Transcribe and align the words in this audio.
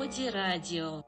Проди 0.00 0.30
Радио. 0.30 1.04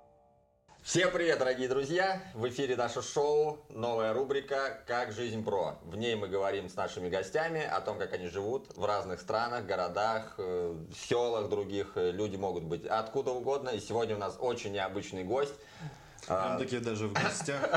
Всем 0.83 1.11
привет, 1.13 1.39
дорогие 1.39 1.67
друзья! 1.67 2.21
В 2.35 2.47
эфире 2.51 2.77
наше 2.77 3.01
шоу, 3.01 3.65
новая 3.71 4.13
рубрика 4.13 4.85
«Как 4.87 5.13
жизнь 5.13 5.43
про». 5.43 5.79
В 5.85 5.97
ней 5.97 6.15
мы 6.15 6.29
говорим 6.29 6.69
с 6.69 6.77
нашими 6.77 7.09
гостями 7.09 7.65
о 7.65 7.81
том, 7.81 7.99
как 7.99 8.13
они 8.13 8.29
живут 8.29 8.77
в 8.77 8.85
разных 8.85 9.23
странах, 9.23 9.65
городах, 9.65 10.35
э, 10.37 10.77
селах 10.95 11.49
других. 11.49 11.93
Э, 11.95 12.11
Люди 12.11 12.37
могут 12.37 12.65
быть 12.65 12.85
откуда 12.85 13.31
угодно. 13.31 13.71
И 13.71 13.81
сегодня 13.81 14.15
у 14.15 14.19
нас 14.19 14.37
очень 14.39 14.73
необычный 14.73 15.25
гость. 15.25 15.55
Прям 16.27 16.59
таки 16.59 16.79
даже 16.79 17.09
в 17.09 17.15
гостях 17.15 17.71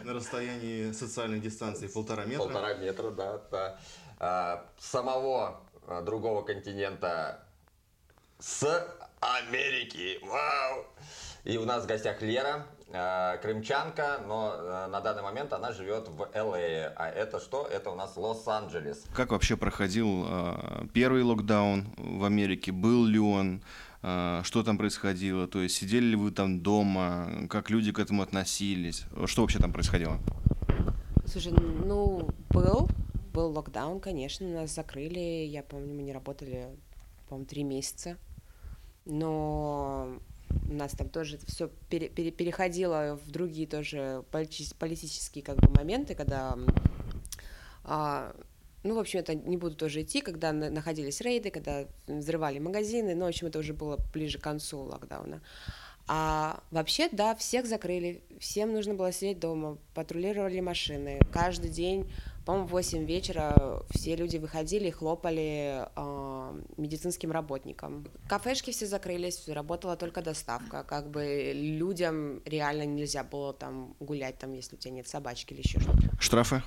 на 0.02 0.14
расстоянии 0.14 0.90
социальной 0.90 1.38
дистанции 1.38 1.86
полтора 1.86 2.24
метра. 2.24 2.42
Полтора 2.42 2.74
метра, 2.74 3.10
да. 3.12 3.40
да. 3.52 3.78
А, 4.18 4.66
Самого 4.80 5.60
а, 5.86 6.02
другого 6.02 6.42
континента 6.42 7.46
с 8.40 8.95
Америки. 9.20 10.18
Вау! 10.22 10.84
И 11.44 11.56
у 11.58 11.64
нас 11.64 11.84
в 11.84 11.86
гостях 11.86 12.22
Лера, 12.22 12.66
а, 12.92 13.36
крымчанка, 13.38 14.20
но 14.26 14.52
а, 14.54 14.88
на 14.88 15.00
данный 15.00 15.22
момент 15.22 15.52
она 15.52 15.72
живет 15.72 16.08
в 16.08 16.28
ЛА. 16.34 16.92
А 16.96 17.08
это 17.08 17.40
что? 17.40 17.66
Это 17.66 17.90
у 17.90 17.94
нас 17.94 18.16
Лос-Анджелес. 18.16 19.04
Как 19.14 19.30
вообще 19.30 19.56
проходил 19.56 20.24
э, 20.26 20.86
первый 20.92 21.22
локдаун 21.22 21.86
в 21.96 22.24
Америке? 22.24 22.72
Был 22.72 23.04
ли 23.04 23.18
он? 23.18 23.62
Э, 24.02 24.40
что 24.44 24.62
там 24.62 24.78
происходило? 24.78 25.46
То 25.46 25.60
есть 25.62 25.76
сидели 25.76 26.06
ли 26.06 26.16
вы 26.16 26.30
там 26.30 26.60
дома? 26.60 27.46
Как 27.48 27.70
люди 27.70 27.92
к 27.92 27.98
этому 27.98 28.22
относились? 28.22 29.04
Что 29.26 29.42
вообще 29.42 29.58
там 29.58 29.72
происходило? 29.72 30.18
Слушай, 31.26 31.52
ну, 31.52 32.28
был, 32.50 32.88
был 33.32 33.50
локдаун, 33.50 34.00
конечно, 34.00 34.46
нас 34.48 34.74
закрыли, 34.74 35.44
я 35.44 35.62
помню, 35.62 35.92
мы 35.92 36.02
не 36.02 36.12
работали, 36.12 36.68
по-моему, 37.28 37.46
три 37.46 37.64
месяца, 37.64 38.16
но 39.06 40.18
у 40.68 40.74
нас 40.74 40.92
там 40.92 41.08
тоже 41.08 41.38
все 41.46 41.68
переходило 41.88 43.18
в 43.24 43.30
другие 43.30 43.66
тоже 43.66 44.24
полити- 44.30 44.74
политические 44.78 45.42
как 45.42 45.56
бы 45.56 45.68
моменты, 45.70 46.14
когда, 46.14 46.58
а, 47.84 48.34
ну, 48.82 48.94
в 48.94 48.98
общем, 48.98 49.20
это 49.20 49.34
не 49.34 49.56
буду 49.56 49.76
тоже 49.76 50.02
идти, 50.02 50.20
когда 50.20 50.52
на- 50.52 50.70
находились 50.70 51.20
рейды, 51.20 51.50
когда 51.50 51.86
взрывали 52.06 52.58
магазины, 52.58 53.14
но, 53.14 53.26
в 53.26 53.28
общем, 53.28 53.46
это 53.46 53.58
уже 53.58 53.72
было 53.72 53.98
ближе 54.12 54.38
к 54.38 54.42
концу 54.42 54.80
локдауна. 54.80 55.40
А 56.08 56.62
вообще, 56.70 57.08
да, 57.10 57.34
всех 57.34 57.66
закрыли, 57.66 58.22
всем 58.38 58.72
нужно 58.72 58.94
было 58.94 59.10
сидеть 59.12 59.40
дома, 59.40 59.78
патрулировали 59.92 60.60
машины. 60.60 61.18
Каждый 61.32 61.70
день, 61.70 62.08
по-моему, 62.46 62.68
в 62.68 62.70
8 62.70 63.04
вечера 63.06 63.82
все 63.90 64.14
люди 64.14 64.36
выходили 64.36 64.86
и 64.86 64.90
хлопали 64.92 65.84
э, 65.96 66.62
медицинским 66.76 67.32
работникам. 67.32 68.06
Кафешки 68.28 68.70
все 68.70 68.86
закрылись, 68.86 69.48
работала 69.48 69.96
только 69.96 70.22
доставка. 70.22 70.84
Как 70.84 71.10
бы 71.10 71.50
людям 71.52 72.40
реально 72.44 72.86
нельзя 72.86 73.24
было 73.24 73.52
там 73.52 73.96
гулять, 73.98 74.38
там, 74.38 74.52
если 74.52 74.76
у 74.76 74.78
тебя 74.78 74.94
нет 74.94 75.08
собачки 75.08 75.54
или 75.54 75.60
еще 75.60 75.80
что-то. 75.80 76.08
Штрафы? 76.20 76.62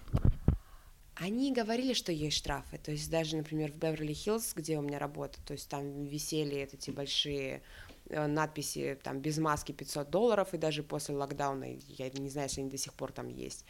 Они 1.16 1.54
говорили, 1.54 1.94
что 1.94 2.12
есть 2.12 2.36
штрафы. 2.36 2.78
То 2.78 2.92
есть 2.92 3.10
даже, 3.10 3.38
например, 3.38 3.72
в 3.72 3.78
Беверли-Хиллз, 3.78 4.52
где 4.56 4.78
у 4.78 4.82
меня 4.82 5.00
работа, 5.00 5.40
то 5.46 5.54
есть 5.54 5.70
там 5.70 6.04
висели 6.04 6.58
эти 6.58 6.92
большие 6.92 7.62
э, 8.10 8.28
надписи 8.28 9.00
там 9.02 9.22
без 9.22 9.38
маски 9.38 9.72
500 9.72 10.10
долларов, 10.10 10.54
и 10.54 10.58
даже 10.58 10.84
после 10.84 11.16
локдауна, 11.16 11.68
я 11.88 12.10
не 12.10 12.30
знаю, 12.30 12.50
если 12.50 12.60
они 12.60 12.70
до 12.70 12.78
сих 12.78 12.94
пор 12.94 13.14
там 13.14 13.30
есть. 13.30 13.64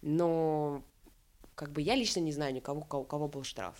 Но 0.00 0.82
как 1.60 1.72
бы 1.72 1.82
я 1.82 1.94
лично 1.94 2.20
не 2.20 2.32
знаю 2.32 2.54
никого, 2.54 2.80
у 2.80 3.04
кого, 3.04 3.28
был 3.28 3.44
штраф. 3.44 3.76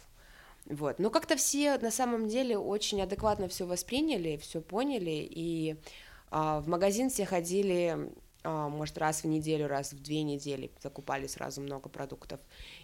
Вот. 0.67 0.99
Но 0.99 1.09
как-то 1.09 1.37
все 1.37 1.79
на 1.79 1.91
самом 1.91 2.29
деле 2.29 2.59
очень 2.59 3.01
адекватно 3.01 3.49
все 3.49 3.65
восприняли, 3.67 4.37
все 4.37 4.61
поняли, 4.61 5.27
и 5.31 5.77
а, 6.31 6.61
в 6.61 6.69
магазин 6.69 7.09
все 7.09 7.25
ходили, 7.25 8.13
а, 8.45 8.69
может, 8.69 8.99
раз 8.99 9.25
в 9.25 9.29
неделю, 9.29 9.67
раз 9.67 9.95
в 9.95 10.03
две 10.03 10.23
недели, 10.23 10.71
закупали 10.83 11.27
сразу 11.27 11.63
много 11.63 11.89
продуктов. 11.89 12.41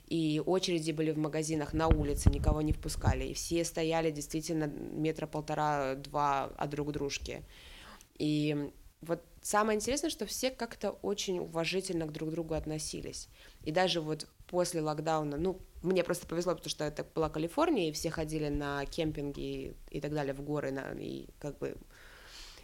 И 0.07 0.43
очереди 0.47 0.93
были 0.93 1.11
в 1.11 1.19
магазинах 1.19 1.75
на 1.75 1.89
улице, 1.89 2.31
никого 2.31 2.63
не 2.63 2.73
впускали. 2.73 3.27
И 3.27 3.35
все 3.35 3.67
стояли 3.67 4.11
действительно 4.11 4.65
метра 4.65 5.27
полтора-два 5.27 6.45
от 6.57 6.71
друг 6.71 6.93
дружки. 6.93 7.43
И 8.19 8.73
вот 9.01 9.23
самое 9.43 9.77
интересное, 9.77 10.11
что 10.11 10.27
все 10.27 10.51
как-то 10.51 10.91
очень 10.91 11.39
уважительно 11.39 12.07
к 12.07 12.13
друг 12.13 12.31
другу 12.31 12.55
относились. 12.55 13.29
И 13.63 13.71
даже 13.71 14.01
вот 14.01 14.27
после 14.49 14.81
локдауна, 14.81 15.37
ну, 15.37 15.61
мне 15.83 16.03
просто 16.03 16.27
повезло, 16.27 16.55
потому 16.55 16.71
что 16.71 16.85
это 16.85 17.05
была 17.05 17.29
Калифорния, 17.29 17.89
и 17.89 17.93
все 17.93 18.11
ходили 18.11 18.49
на 18.49 18.85
кемпинги 18.87 19.77
и 19.91 20.01
так 20.01 20.13
далее 20.13 20.35
в 20.35 20.43
горы, 20.43 20.71
на, 20.73 20.93
и 20.93 21.29
как 21.39 21.59
бы... 21.59 21.77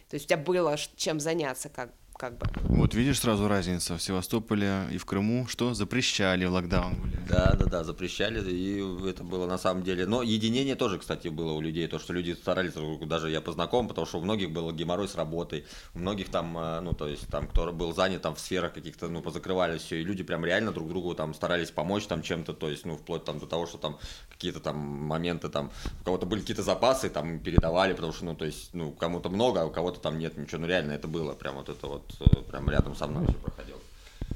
То 0.09 0.15
есть 0.15 0.25
у 0.25 0.29
тебя 0.29 0.37
было 0.37 0.75
чем 0.95 1.19
заняться, 1.19 1.69
как, 1.69 1.93
как 2.17 2.37
бы. 2.37 2.47
Вот 2.63 2.93
видишь 2.93 3.19
сразу 3.19 3.47
разницу 3.47 3.97
в 3.97 4.01
Севастополе 4.01 4.87
и 4.91 4.97
в 4.97 5.05
Крыму, 5.05 5.47
что? 5.47 5.73
Запрещали 5.73 6.45
в 6.45 6.51
локдаун. 6.51 6.95
Да, 7.27 7.55
да, 7.57 7.65
да, 7.65 7.83
запрещали, 7.83 8.41
и 8.49 9.09
это 9.09 9.23
было 9.23 9.47
на 9.47 9.57
самом 9.57 9.83
деле. 9.83 10.05
Но 10.05 10.21
единение 10.21 10.75
тоже, 10.75 10.99
кстати, 10.99 11.27
было 11.27 11.53
у 11.53 11.61
людей, 11.61 11.87
то, 11.87 11.99
что 11.99 12.13
люди 12.13 12.33
старались 12.33 12.73
друг 12.73 12.87
другу, 12.87 13.05
даже 13.05 13.29
я 13.29 13.41
познаком, 13.41 13.87
потому 13.87 14.05
что 14.07 14.19
у 14.19 14.21
многих 14.21 14.51
был 14.51 14.71
геморрой 14.71 15.07
с 15.07 15.15
работой, 15.15 15.65
у 15.93 15.99
многих 15.99 16.29
там, 16.29 16.57
э, 16.57 16.79
ну, 16.81 16.93
то 16.93 17.07
есть 17.07 17.27
там, 17.27 17.47
кто 17.47 17.71
был 17.71 17.93
занят 17.93 18.21
там 18.21 18.35
в 18.35 18.39
сферах 18.39 18.73
каких-то, 18.73 19.07
ну, 19.07 19.21
позакрывали 19.21 19.77
все, 19.77 20.01
и 20.01 20.03
люди 20.03 20.23
прям 20.23 20.45
реально 20.45 20.71
друг 20.71 20.89
другу 20.89 21.15
там 21.15 21.33
старались 21.33 21.71
помочь 21.71 22.05
там 22.05 22.21
чем-то, 22.21 22.53
то 22.53 22.69
есть, 22.69 22.85
ну, 22.85 22.97
вплоть 22.97 23.23
там 23.23 23.39
до 23.39 23.45
того, 23.45 23.65
что 23.65 23.77
там 23.77 23.97
какие-то 24.29 24.59
там 24.59 24.77
моменты 24.77 25.49
там, 25.49 25.71
у 26.01 26.03
кого-то 26.03 26.25
были 26.25 26.41
какие-то 26.41 26.63
запасы, 26.63 27.09
там 27.09 27.39
передавали, 27.39 27.93
потому 27.93 28.13
что, 28.13 28.25
ну, 28.25 28.35
то 28.35 28.45
есть, 28.45 28.69
ну, 28.73 28.91
кому-то 28.91 29.29
много, 29.29 29.61
а 29.61 29.65
у 29.65 29.71
кого-то 29.71 29.99
там 29.99 30.19
нет 30.19 30.37
ничего, 30.37 30.61
ну, 30.61 30.67
реально 30.67 30.93
это 30.93 31.07
было, 31.07 31.33
прям 31.33 31.55
вот 31.55 31.69
это 31.69 31.87
вот, 31.87 32.02
э, 32.19 32.41
прям 32.43 32.69
рядом 32.69 32.95
со 32.95 33.07
мной 33.07 33.27
все 33.27 33.37
проходило. 33.37 33.79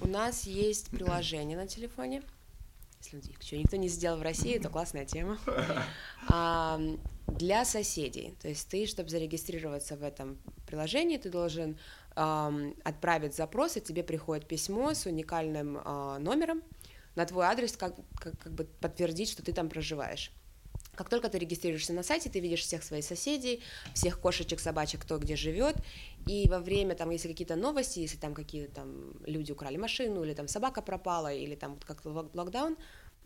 У 0.01 0.07
нас 0.07 0.43
есть 0.43 0.89
приложение 0.89 1.57
на 1.57 1.67
телефоне. 1.67 2.23
Если 3.01 3.33
еще 3.39 3.57
никто 3.57 3.77
не 3.77 3.87
сделал 3.87 4.17
в 4.17 4.21
России, 4.21 4.55
это 4.55 4.69
классная 4.69 5.05
тема. 5.05 5.37
А, 6.29 6.79
для 7.27 7.63
соседей. 7.63 8.35
То 8.41 8.49
есть 8.49 8.67
ты, 8.69 8.85
чтобы 8.85 9.09
зарегистрироваться 9.09 9.95
в 9.95 10.03
этом 10.03 10.37
приложении, 10.65 11.17
ты 11.17 11.29
должен 11.29 11.77
ам, 12.15 12.73
отправить 12.83 13.35
запрос, 13.35 13.77
и 13.77 13.81
тебе 13.81 14.03
приходит 14.03 14.47
письмо 14.47 14.93
с 14.93 15.05
уникальным 15.05 15.79
а, 15.83 16.19
номером 16.19 16.63
на 17.15 17.25
твой 17.25 17.45
адрес, 17.45 17.77
как, 17.77 17.95
как, 18.19 18.37
как 18.39 18.53
бы 18.53 18.65
подтвердить, 18.65 19.29
что 19.29 19.43
ты 19.43 19.53
там 19.53 19.69
проживаешь. 19.69 20.31
Как 20.95 21.09
только 21.09 21.29
ты 21.29 21.37
регистрируешься 21.37 21.93
на 21.93 22.01
сайте, 22.01 22.29
ты 22.29 22.39
видишь 22.39 22.61
всех 22.61 22.83
своих 22.83 23.05
соседей, 23.05 23.61
всех 23.93 24.19
кошечек, 24.19 24.59
собачек, 24.59 25.01
кто 25.01 25.19
где 25.19 25.35
живет, 25.35 25.75
и 26.27 26.47
во 26.49 26.59
время, 26.59 26.95
там, 26.95 27.09
если 27.09 27.27
какие-то 27.27 27.55
новости, 27.55 27.99
если 27.99 28.17
там 28.17 28.33
какие-то 28.33 28.75
там 28.75 29.13
люди 29.25 29.51
украли 29.51 29.77
машину, 29.77 30.23
или 30.23 30.33
там 30.33 30.47
собака 30.47 30.81
пропала, 30.81 31.33
или 31.33 31.55
там 31.55 31.73
вот 31.73 31.85
как-то 31.85 32.09
лок- 32.09 32.31
локдаун, 32.33 32.77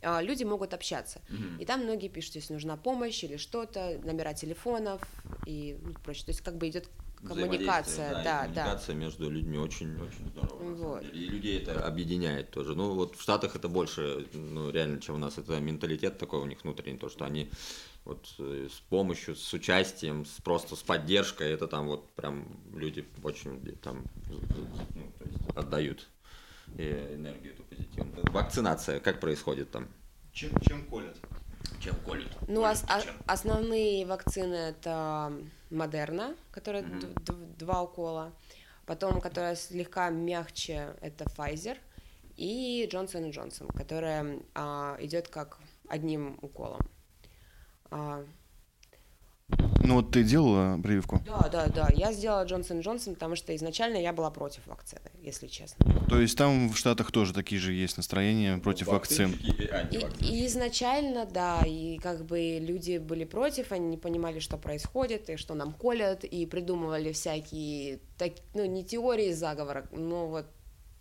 а, 0.03 0.21
люди 0.21 0.43
могут 0.43 0.73
общаться. 0.73 1.21
И 1.59 1.65
там 1.65 1.81
многие 1.81 2.07
пишут, 2.07 2.35
если 2.35 2.53
нужна 2.53 2.77
помощь 2.77 3.23
или 3.23 3.37
что-то, 3.37 3.99
номера 4.03 4.33
телефонов 4.33 5.01
и 5.45 5.77
ну, 5.81 5.93
прочее. 6.03 6.25
То 6.25 6.31
есть 6.31 6.41
как 6.41 6.57
бы 6.57 6.67
идет 6.67 6.89
коммуникация, 7.27 8.11
да, 8.11 8.23
да. 8.23 8.39
коммуникация 8.45 8.95
между 8.95 9.29
людьми 9.29 9.57
очень, 9.57 9.95
очень 10.01 10.27
здорово. 10.29 10.73
Вот. 10.73 11.03
И 11.13 11.19
людей 11.27 11.59
это 11.59 11.85
объединяет 11.85 12.49
тоже. 12.49 12.75
Ну, 12.75 12.95
вот 12.95 13.15
в 13.15 13.21
Штатах 13.21 13.55
это 13.55 13.67
больше, 13.67 14.27
ну, 14.33 14.71
реально, 14.71 14.99
чем 14.99 15.15
у 15.15 15.17
нас. 15.19 15.37
Это 15.37 15.59
менталитет 15.59 16.17
такой 16.17 16.39
у 16.39 16.45
них 16.45 16.63
внутренний, 16.63 16.97
то, 16.97 17.09
что 17.09 17.25
они 17.25 17.51
вот 18.05 18.33
э, 18.39 18.67
с 18.69 18.79
помощью, 18.79 19.35
с 19.35 19.53
участием, 19.53 20.25
с, 20.25 20.41
просто 20.41 20.75
с 20.75 20.81
поддержкой, 20.83 21.51
это 21.51 21.67
там 21.67 21.87
вот 21.87 22.09
прям 22.13 22.45
люди 22.73 23.05
очень 23.23 23.59
там 23.77 24.03
ну, 24.29 24.39
то 25.19 25.25
есть 25.25 25.39
отдают 25.55 26.07
э, 26.77 27.15
энергию 27.15 27.53
эту 27.53 27.63
позитивную. 27.63 28.25
Вакцинация 28.31 28.99
как 28.99 29.19
происходит 29.19 29.71
там? 29.71 29.87
Чем, 30.33 30.51
чем 30.61 30.85
колят? 30.85 31.17
Чем 31.79 31.95
колют? 32.05 32.31
Ну, 32.47 32.61
ос- 32.63 32.83
а- 32.87 33.01
основные 33.27 34.05
вакцины 34.05 34.55
это 34.55 35.31
Модерна, 35.69 36.35
которая 36.51 36.83
д- 36.83 37.07
два 37.57 37.81
укола, 37.83 38.33
потом, 38.85 39.21
которая 39.21 39.55
слегка 39.55 40.09
мягче, 40.09 40.95
это 41.01 41.25
Pfizer, 41.25 41.77
и 42.35 42.89
Johnson 42.91 43.29
Johnson, 43.31 43.71
которая 43.77 44.39
а, 44.55 44.97
идет 44.99 45.27
как 45.27 45.59
одним 45.87 46.39
уколом. 46.41 46.79
А, 47.91 48.23
Ну 49.83 49.95
вот 49.95 50.11
ты 50.11 50.23
делала 50.23 50.79
прививку? 50.81 51.21
да, 51.25 51.49
да, 51.49 51.67
да, 51.67 51.89
я 51.93 52.13
сделала 52.13 52.45
Джонсон 52.45 52.79
Джонсон, 52.79 53.15
потому 53.15 53.35
что 53.35 53.53
изначально 53.55 53.97
я 53.97 54.13
была 54.13 54.31
против 54.31 54.65
вакцины, 54.67 55.09
если 55.21 55.47
честно. 55.47 55.85
То 56.07 56.19
есть 56.19 56.37
там 56.37 56.69
в 56.69 56.77
Штатах 56.77 57.11
тоже 57.11 57.33
такие 57.33 57.59
же 57.59 57.73
есть 57.73 57.97
настроения 57.97 58.57
против 58.57 58.87
вакцин? 58.87 59.31
И 59.41 60.05
и 60.21 60.47
изначально, 60.47 61.25
да, 61.25 61.61
и 61.65 61.97
как 61.97 62.25
бы 62.25 62.59
люди 62.61 62.97
были 62.97 63.25
против, 63.25 63.71
они 63.71 63.87
не 63.87 63.97
понимали, 63.97 64.39
что 64.39 64.57
происходит, 64.57 65.29
и 65.29 65.35
что 65.35 65.53
нам 65.53 65.73
колят, 65.73 66.23
и 66.23 66.45
придумывали 66.45 67.11
всякие, 67.11 67.99
так, 68.17 68.31
ну, 68.53 68.65
не 68.65 68.85
теории 68.85 69.31
заговора, 69.33 69.87
но 69.91 70.27
вот 70.27 70.45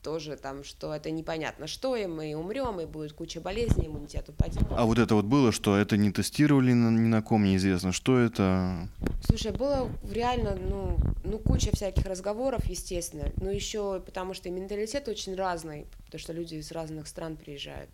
тоже 0.03 0.37
там, 0.37 0.65
что 0.65 0.95
это 0.95 1.11
непонятно 1.11 1.67
что, 1.67 1.97
и 1.97 2.07
мы 2.07 2.35
умрем, 2.35 2.81
и 2.81 2.87
будет 2.87 3.13
куча 3.13 3.41
болезней, 3.41 3.87
иммунитет 3.87 4.29
упадет. 4.29 4.63
А 4.71 4.85
вот 4.85 4.99
это 4.99 5.15
вот 5.15 5.25
было, 5.25 5.53
что 5.53 5.77
это 5.77 5.97
не 5.97 6.11
тестировали 6.11 6.73
на- 6.73 6.91
ни 6.91 7.09
на 7.09 7.23
ком, 7.23 7.45
неизвестно, 7.45 7.93
что 7.93 8.19
это. 8.19 8.89
Слушай, 9.23 9.53
было 9.53 9.91
реально, 10.11 10.57
ну, 10.57 10.99
ну, 11.25 11.39
куча 11.39 11.71
всяких 11.73 12.05
разговоров, 12.07 12.65
естественно, 12.67 13.31
но 13.37 13.51
еще 13.51 14.01
потому 14.05 14.35
что 14.35 14.49
и 14.49 14.53
менталитет 14.53 15.09
очень 15.09 15.35
разный, 15.35 15.87
потому 16.07 16.21
что 16.21 16.33
люди 16.33 16.57
из 16.57 16.73
разных 16.73 17.07
стран 17.07 17.37
приезжают. 17.37 17.91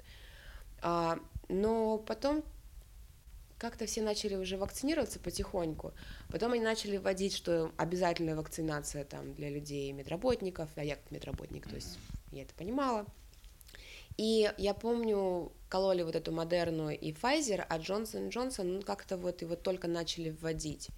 А, 0.82 1.18
но 1.48 1.98
потом 1.98 2.42
как-то 3.58 3.86
все 3.86 4.02
начали 4.02 4.34
уже 4.34 4.56
вакцинироваться 4.56 5.18
потихоньку. 5.18 5.92
Потом 6.30 6.52
они 6.52 6.62
начали 6.62 6.96
вводить, 6.96 7.34
что 7.34 7.72
обязательная 7.76 8.36
вакцинация 8.36 9.04
там 9.04 9.34
для 9.34 9.50
людей, 9.50 9.92
медработников, 9.92 10.68
а 10.76 10.84
я 10.84 10.96
как 10.96 11.10
медработник, 11.10 11.68
то 11.68 11.74
есть 11.74 11.98
я 12.32 12.42
это 12.42 12.54
понимала. 12.54 13.06
И 14.16 14.50
я 14.56 14.72
помню, 14.72 15.52
кололи 15.68 16.02
вот 16.02 16.16
эту 16.16 16.32
Модерну 16.32 16.88
и 16.88 17.12
Pfizer, 17.12 17.64
а 17.68 17.78
Джонсон 17.78 18.30
Джонсон, 18.30 18.76
ну, 18.76 18.82
как-то 18.82 19.18
вот 19.18 19.42
его 19.42 19.56
только 19.56 19.88
начали 19.88 20.30
вводить. 20.30 20.88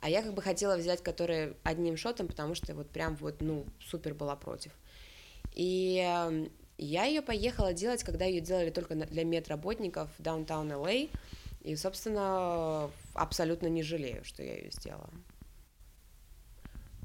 А 0.00 0.10
я 0.10 0.22
как 0.22 0.34
бы 0.34 0.42
хотела 0.42 0.76
взять, 0.76 1.02
который 1.02 1.54
одним 1.62 1.96
шотом, 1.96 2.26
потому 2.26 2.54
что 2.54 2.74
вот 2.74 2.90
прям 2.90 3.14
вот, 3.16 3.40
ну, 3.40 3.66
супер 3.80 4.14
была 4.14 4.34
против. 4.36 4.72
И 5.54 6.04
э, 6.04 6.48
я 6.76 7.04
ее 7.04 7.22
поехала 7.22 7.72
делать, 7.72 8.02
когда 8.02 8.24
ее 8.24 8.40
делали 8.40 8.70
только 8.70 8.94
для 8.94 9.24
медработников 9.24 10.10
в 10.18 10.22
Downtown 10.22 10.70
LA. 10.72 11.08
И, 11.66 11.74
собственно, 11.74 12.88
абсолютно 13.12 13.66
не 13.66 13.82
жалею, 13.82 14.24
что 14.24 14.40
я 14.44 14.54
ее 14.54 14.70
сделала. 14.70 15.10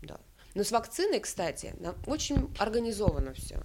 Да. 0.04 0.20
Но 0.54 0.64
с 0.64 0.72
вакциной, 0.72 1.20
кстати, 1.20 1.74
очень 2.06 2.48
организовано 2.60 3.34
все. 3.34 3.60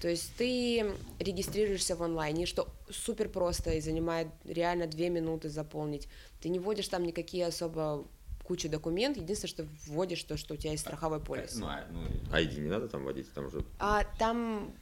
То 0.00 0.08
есть 0.08 0.34
ты 0.36 0.90
регистрируешься 1.18 1.96
в 1.96 2.02
онлайне, 2.02 2.46
что 2.46 2.66
супер 2.90 3.28
просто 3.28 3.72
и 3.72 3.80
занимает 3.82 4.28
реально 4.44 4.86
две 4.86 5.10
минуты 5.10 5.50
заполнить. 5.50 6.08
Ты 6.40 6.48
не 6.48 6.58
вводишь 6.58 6.88
там 6.88 7.04
никакие 7.04 7.46
особо 7.46 8.06
кучу 8.42 8.70
документов, 8.70 9.22
единственное, 9.22 9.50
что 9.50 9.66
вводишь 9.86 10.24
то, 10.24 10.38
что 10.38 10.54
у 10.54 10.56
тебя 10.56 10.72
есть 10.72 10.82
страховой 10.82 11.20
полис. 11.20 11.56
Ну, 11.56 11.66
а, 11.66 11.84
ну, 11.92 12.00
ID 12.34 12.58
не 12.58 12.70
надо 12.70 12.88
там 12.88 13.04
вводить, 13.04 13.32
там 13.34 13.50
же... 13.50 13.64
А 13.78 14.04
там, 14.18 14.74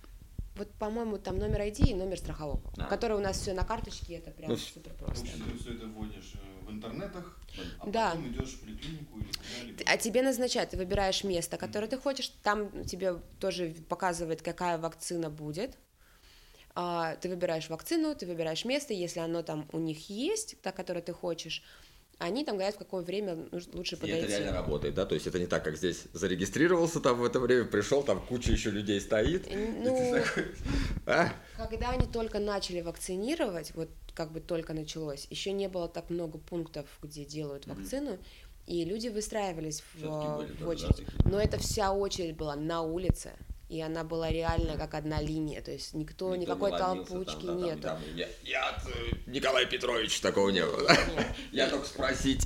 вот, 0.60 0.70
по-моему, 0.74 1.16
там 1.18 1.38
номер 1.38 1.62
ID 1.62 1.90
и 1.90 1.94
номер 1.94 2.18
страхового, 2.18 2.60
А. 2.76 2.84
который 2.86 3.16
у 3.16 3.20
нас 3.20 3.38
все 3.40 3.54
на 3.54 3.64
карточке, 3.64 4.14
это 4.16 4.30
прям 4.30 4.50
Ну, 4.50 4.56
супер 4.58 4.92
просто. 4.92 5.24
ты 5.26 5.58
все 5.58 5.74
это 5.74 5.86
вводишь 5.86 6.34
э, 6.34 6.66
в 6.66 6.70
интернетах, 6.70 7.38
а 7.78 7.86
Да. 7.86 8.10
потом 8.10 8.28
идешь 8.30 8.50
в 8.50 8.60
поликлинику 8.60 9.18
или 9.18 9.32
куда-либо. 9.32 9.82
А 9.86 9.96
тебе 9.96 10.22
назначают, 10.22 10.70
ты 10.70 10.76
выбираешь 10.76 11.24
место, 11.24 11.56
которое 11.56 11.86
ты 11.86 11.96
хочешь, 11.96 12.28
там 12.42 12.84
тебе 12.84 13.14
тоже 13.38 13.74
показывает, 13.88 14.42
какая 14.42 14.76
вакцина 14.76 15.30
будет. 15.30 15.78
А, 16.74 17.16
Ты 17.16 17.28
выбираешь 17.30 17.68
вакцину, 17.70 18.14
ты 18.14 18.26
выбираешь 18.26 18.64
место, 18.64 18.92
если 18.94 19.20
оно 19.20 19.42
там 19.42 19.66
у 19.72 19.78
них 19.78 20.08
есть, 20.10 20.60
та, 20.62 20.70
которое 20.72 21.00
ты 21.02 21.12
хочешь, 21.12 21.62
они 22.20 22.44
там 22.44 22.56
говорят, 22.56 22.74
в 22.74 22.78
какое 22.78 23.02
время 23.02 23.34
нуж- 23.50 23.68
лучше 23.72 23.96
И 23.96 23.98
это 23.98 24.06
подойти. 24.06 24.28
реально 24.28 24.52
работает, 24.52 24.94
да? 24.94 25.06
То 25.06 25.14
есть 25.14 25.26
это 25.26 25.38
не 25.38 25.46
так, 25.46 25.64
как 25.64 25.76
здесь 25.76 26.04
зарегистрировался, 26.12 27.00
там 27.00 27.18
в 27.18 27.24
это 27.24 27.40
время 27.40 27.64
пришел, 27.64 28.02
там 28.02 28.20
куча 28.20 28.52
еще 28.52 28.70
людей 28.70 29.00
стоит. 29.00 29.44
ты 29.48 29.56
Ну, 29.56 30.14
такой, 30.14 30.44
а? 31.06 31.32
Когда 31.56 31.90
они 31.90 32.06
только 32.06 32.38
начали 32.38 32.80
вакцинировать, 32.80 33.74
вот 33.74 33.88
как 34.14 34.32
бы 34.32 34.40
только 34.40 34.74
началось, 34.74 35.26
еще 35.30 35.52
не 35.52 35.68
было 35.68 35.88
так 35.88 36.10
много 36.10 36.38
пунктов, 36.38 36.86
где 37.02 37.24
делают 37.24 37.66
вакцину, 37.66 38.18
и 38.66 38.84
люди 38.84 39.08
выстраивались 39.08 39.80
в, 39.94 40.00
в 40.00 40.46
да, 40.60 40.66
очередь. 40.66 40.96
такие? 40.96 41.08
Но 41.24 41.40
эта 41.40 41.58
вся 41.58 41.92
очередь 41.92 42.36
была 42.36 42.54
на 42.54 42.82
улице, 42.82 43.32
и 43.70 43.80
она 43.80 44.02
была 44.02 44.30
реально 44.32 44.76
как 44.76 44.94
одна 44.94 45.20
линия, 45.22 45.62
то 45.62 45.70
есть 45.70 45.94
никто, 45.94 46.34
Никто 46.34 46.52
никакой 46.52 46.72
не 46.72 46.78
толпучки 46.78 47.46
там, 47.46 47.46
да, 47.46 47.46
там, 47.46 47.64
нету. 47.64 47.82
там, 47.82 47.98
я, 48.16 48.28
я 48.42 48.68
от, 48.70 48.82
э, 48.88 48.90
Николай 49.26 49.64
Петрович 49.64 50.20
такого 50.20 50.48
не 50.50 50.64
было. 50.66 50.90
Я 51.52 51.68
только 51.70 51.86
спросить. 51.86 52.44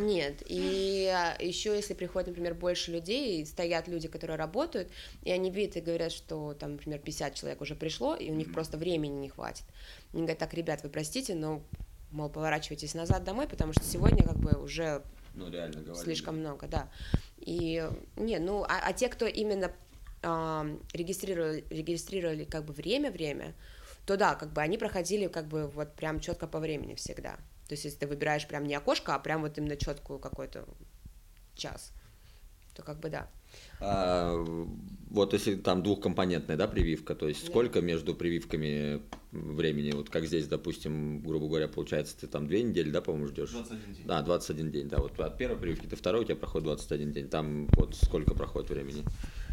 Нет, 0.00 0.42
и 0.46 1.08
еще 1.38 1.74
если 1.76 1.94
приходит, 1.94 2.28
например, 2.30 2.54
больше 2.54 2.90
людей, 2.90 3.40
и 3.40 3.44
стоят 3.44 3.86
люди, 3.86 4.08
которые 4.08 4.36
работают, 4.38 4.90
и 5.22 5.30
они 5.30 5.50
видят 5.52 5.76
и 5.76 5.80
говорят, 5.80 6.10
что 6.10 6.54
там, 6.54 6.72
например, 6.72 6.98
50 6.98 7.34
человек 7.36 7.60
уже 7.60 7.76
пришло, 7.76 8.16
и 8.16 8.28
у 8.30 8.34
них 8.34 8.52
просто 8.52 8.76
времени 8.76 9.14
не 9.20 9.28
хватит. 9.28 9.64
Они 10.12 10.22
говорят, 10.22 10.38
так, 10.38 10.52
ребят, 10.54 10.82
вы 10.82 10.88
простите, 10.88 11.36
но, 11.36 11.62
мол, 12.10 12.28
поворачивайтесь 12.28 12.94
назад 12.94 13.22
домой, 13.22 13.46
потому 13.46 13.72
что 13.72 13.84
сегодня 13.84 14.24
как 14.24 14.36
бы 14.38 14.60
уже 14.60 15.02
Ну, 15.34 15.48
реально 15.48 15.82
говорю. 15.82 16.02
слишком 16.02 16.38
много, 16.38 16.66
да. 16.66 16.88
И, 17.38 17.88
не, 18.16 18.40
ну, 18.40 18.64
а, 18.64 18.80
а 18.82 18.92
те, 18.92 19.08
кто 19.08 19.26
именно 19.26 19.70
регистрировали, 20.92 21.64
регистрировали 21.70 22.44
как 22.44 22.64
бы 22.64 22.72
время-время, 22.72 23.54
то 24.06 24.16
да, 24.16 24.34
как 24.34 24.52
бы 24.52 24.60
они 24.60 24.78
проходили 24.78 25.26
как 25.26 25.46
бы 25.46 25.66
вот 25.68 25.94
прям 25.94 26.20
четко 26.20 26.46
по 26.46 26.60
времени 26.60 26.94
всегда. 26.94 27.36
То 27.68 27.72
есть 27.72 27.84
если 27.84 27.98
ты 27.98 28.06
выбираешь 28.06 28.46
прям 28.46 28.64
не 28.64 28.74
окошко, 28.74 29.14
а 29.14 29.18
прям 29.18 29.42
вот 29.42 29.58
именно 29.58 29.76
четкую 29.76 30.18
какой-то 30.18 30.66
час, 31.56 31.92
то 32.74 32.82
как 32.82 33.00
бы 33.00 33.10
да. 33.10 33.28
А, 33.80 34.44
вот 35.10 35.32
если 35.32 35.56
там 35.56 35.82
двухкомпонентная, 35.82 36.56
да, 36.56 36.68
прививка, 36.68 37.14
то 37.14 37.26
есть 37.28 37.40
Да. 37.42 37.46
сколько 37.50 37.80
между 37.80 38.14
прививками 38.14 39.02
времени, 39.32 39.92
вот 39.92 40.10
как 40.10 40.26
здесь, 40.26 40.46
допустим, 40.46 41.20
грубо 41.20 41.48
говоря, 41.48 41.68
получается, 41.68 42.16
ты 42.18 42.26
там 42.26 42.46
две 42.46 42.62
недели, 42.62 42.90
да, 42.90 43.00
по-моему, 43.00 43.28
ждешь? 43.28 43.50
21 43.50 43.94
день. 43.94 44.06
Да, 44.06 44.22
21 44.22 44.70
день, 44.70 44.88
да, 44.88 44.98
вот 44.98 45.18
от 45.18 45.38
первой 45.38 45.56
прививки 45.56 45.86
до 45.86 45.96
второй 45.96 46.22
у 46.22 46.24
тебя 46.24 46.36
проходит 46.36 46.64
21 46.64 47.12
день, 47.12 47.28
там 47.28 47.66
вот 47.68 47.96
сколько 47.96 48.34
проходит 48.34 48.70
времени? 48.70 49.02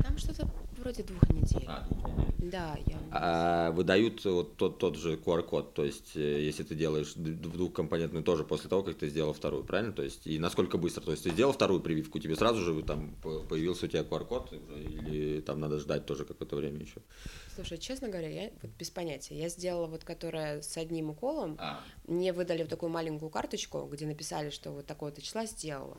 Там 0.04 0.18
что-то 0.18 0.48
вроде 0.84 1.04
двух 1.04 1.30
недель. 1.30 1.64
А, 1.68 1.88
двух 1.90 2.10
недель. 2.10 2.52
Да, 2.52 2.78
я... 2.86 2.98
А 3.12 3.72
выдают 3.72 4.24
вот 4.26 4.58
тот, 4.58 4.80
тот 4.80 4.98
же 4.98 5.16
QR-код, 5.16 5.74
то 5.74 5.86
есть 5.86 6.16
э, 6.16 6.44
если 6.44 6.64
ты 6.64 6.76
делаешь 6.76 7.14
двухкомпонентную 7.16 8.24
тоже 8.24 8.44
после 8.44 8.70
того, 8.70 8.84
как 8.84 8.98
ты 8.98 9.08
сделал 9.08 9.34
вторую, 9.34 9.64
правильно? 9.64 9.94
То 9.94 10.04
есть 10.04 10.28
и 10.28 10.40
насколько 10.40 10.78
быстро? 10.78 11.02
То 11.02 11.12
есть 11.12 11.24
ты 11.24 11.32
сделал 11.32 11.54
вторую 11.54 11.80
прививку, 11.80 12.20
тебе 12.20 12.36
сразу 12.36 12.62
же 12.62 12.82
там 12.84 13.16
по- 13.22 13.40
появился 13.40 13.86
у 13.86 13.90
тебя 13.90 14.02
QR-код 14.02 14.54
или 14.54 15.42
там 15.42 15.60
надо 15.60 15.80
ждать 15.80 16.06
тоже 16.06 16.26
какое-то 16.26 16.56
время 16.56 16.82
еще? 16.82 17.02
Слушай, 17.56 17.78
честно 17.78 18.08
говоря, 18.10 18.30
я 18.30 18.50
вот 18.62 18.72
без 18.80 18.90
понятия. 18.90 19.36
Я 19.36 19.50
сделала 19.50 19.88
вот, 19.88 20.04
которая 20.04 20.62
с 20.62 20.76
одним 20.78 21.12
уколом, 21.12 21.56
А, 21.60 21.82
мне 22.08 22.34
выдали 22.34 22.62
вот 22.64 22.70
такую 22.70 22.90
маленькую 22.92 23.30
карточку, 23.30 23.88
где 23.92 24.06
написали, 24.06 24.50
что 24.50 24.72
вот 24.72 24.86
такого-то 24.88 25.22
числа 25.22 25.46
сделала. 25.46 25.98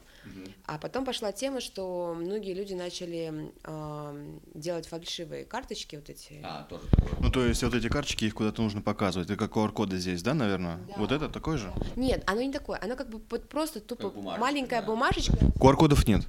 А 0.66 0.78
потом 0.78 1.04
пошла 1.04 1.32
тема, 1.32 1.60
что 1.60 2.14
многие 2.18 2.54
люди 2.54 2.74
начали 2.74 3.52
ам, 3.64 4.40
делать 4.54 4.86
фальшивые 4.86 5.44
карточки 5.44 5.96
вот 5.96 6.10
эти. 6.10 6.40
а, 6.42 6.64
тоже 6.64 6.86
такое. 6.88 7.12
Ну, 7.20 7.30
то 7.30 7.44
есть 7.46 7.62
вот 7.62 7.74
эти 7.74 7.88
карточки, 7.88 8.24
их 8.24 8.34
куда-то 8.34 8.62
нужно 8.62 8.82
показывать. 8.82 9.30
Это 9.30 9.38
как 9.38 9.56
QR-коды 9.56 9.96
здесь, 9.98 10.22
да, 10.22 10.34
наверное? 10.34 10.78
Да. 10.88 10.94
Вот 10.96 11.12
это 11.12 11.28
такой 11.28 11.56
же? 11.58 11.72
Нет, 11.96 12.22
оно 12.26 12.42
не 12.42 12.52
такое, 12.52 12.80
оно 12.82 12.96
как 12.96 13.08
бы 13.10 13.20
вот 13.30 13.48
просто 13.48 13.80
тупо 13.80 14.10
бумажечка, 14.10 14.40
маленькая 14.40 14.80
да. 14.80 14.86
бумажечка. 14.86 15.36
QR-кодов 15.60 16.06
нет. 16.08 16.22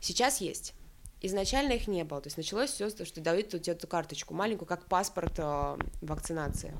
Сейчас 0.00 0.40
есть. 0.40 0.74
Изначально 1.22 1.72
их 1.72 1.86
не 1.86 2.04
было. 2.04 2.20
То 2.20 2.26
есть 2.26 2.36
началось 2.36 2.70
все 2.70 2.90
что 2.90 3.20
дают 3.20 3.50
тут 3.50 3.68
эту 3.68 3.86
карточку 3.86 4.34
маленькую, 4.34 4.66
как 4.66 4.86
паспорт 4.86 5.34
э, 5.38 5.78
вакцинации. 6.00 6.76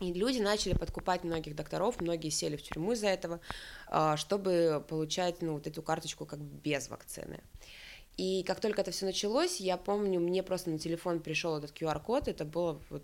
И 0.00 0.12
люди 0.12 0.38
начали 0.38 0.74
подкупать 0.74 1.24
многих 1.24 1.56
докторов, 1.56 2.00
многие 2.00 2.30
сели 2.30 2.56
в 2.56 2.62
тюрьму 2.62 2.92
из-за 2.92 3.08
этого, 3.08 3.40
э, 3.88 4.14
чтобы 4.16 4.84
получать 4.86 5.40
ну, 5.40 5.54
вот 5.54 5.66
эту 5.66 5.82
карточку 5.82 6.26
как 6.26 6.40
без 6.40 6.88
вакцины. 6.90 7.40
И 8.18 8.42
как 8.42 8.60
только 8.60 8.82
это 8.82 8.90
все 8.90 9.06
началось, 9.06 9.60
я 9.60 9.78
помню, 9.78 10.20
мне 10.20 10.42
просто 10.42 10.68
на 10.70 10.78
телефон 10.78 11.20
пришел 11.20 11.56
этот 11.56 11.70
QR-код, 11.72 12.28
это 12.28 12.44
было 12.44 12.80
вот 12.90 13.02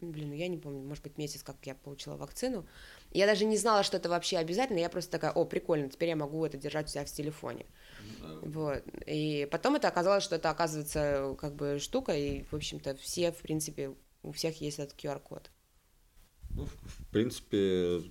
блин, 0.00 0.30
ну 0.30 0.34
я 0.34 0.48
не 0.48 0.58
помню, 0.58 0.80
может 0.80 1.02
быть, 1.02 1.18
месяц, 1.18 1.42
как 1.42 1.56
я 1.64 1.74
получила 1.74 2.16
вакцину. 2.16 2.66
Я 3.14 3.26
даже 3.26 3.44
не 3.44 3.56
знала, 3.56 3.84
что 3.84 3.96
это 3.96 4.08
вообще 4.08 4.38
обязательно, 4.38 4.78
я 4.78 4.90
просто 4.90 5.12
такая, 5.12 5.30
о, 5.30 5.44
прикольно, 5.44 5.88
теперь 5.88 6.10
я 6.10 6.16
могу 6.16 6.44
это 6.44 6.58
держать 6.58 6.86
у 6.86 6.88
себя 6.90 7.04
в 7.04 7.10
телефоне. 7.10 7.64
Вот. 8.42 8.82
И 9.06 9.48
потом 9.50 9.76
это 9.76 9.88
оказалось, 9.88 10.24
что 10.24 10.36
это, 10.36 10.50
оказывается, 10.50 11.36
как 11.40 11.54
бы 11.54 11.78
штука, 11.78 12.12
и, 12.12 12.42
в 12.42 12.54
общем-то, 12.54 12.96
все, 12.96 13.30
в 13.30 13.38
принципе, 13.38 13.94
у 14.22 14.32
всех 14.32 14.60
есть 14.60 14.80
этот 14.80 14.98
QR-код. 14.98 15.50
Ну, 16.50 16.66
в 16.66 16.70
в 16.70 17.06
принципе, 17.10 18.02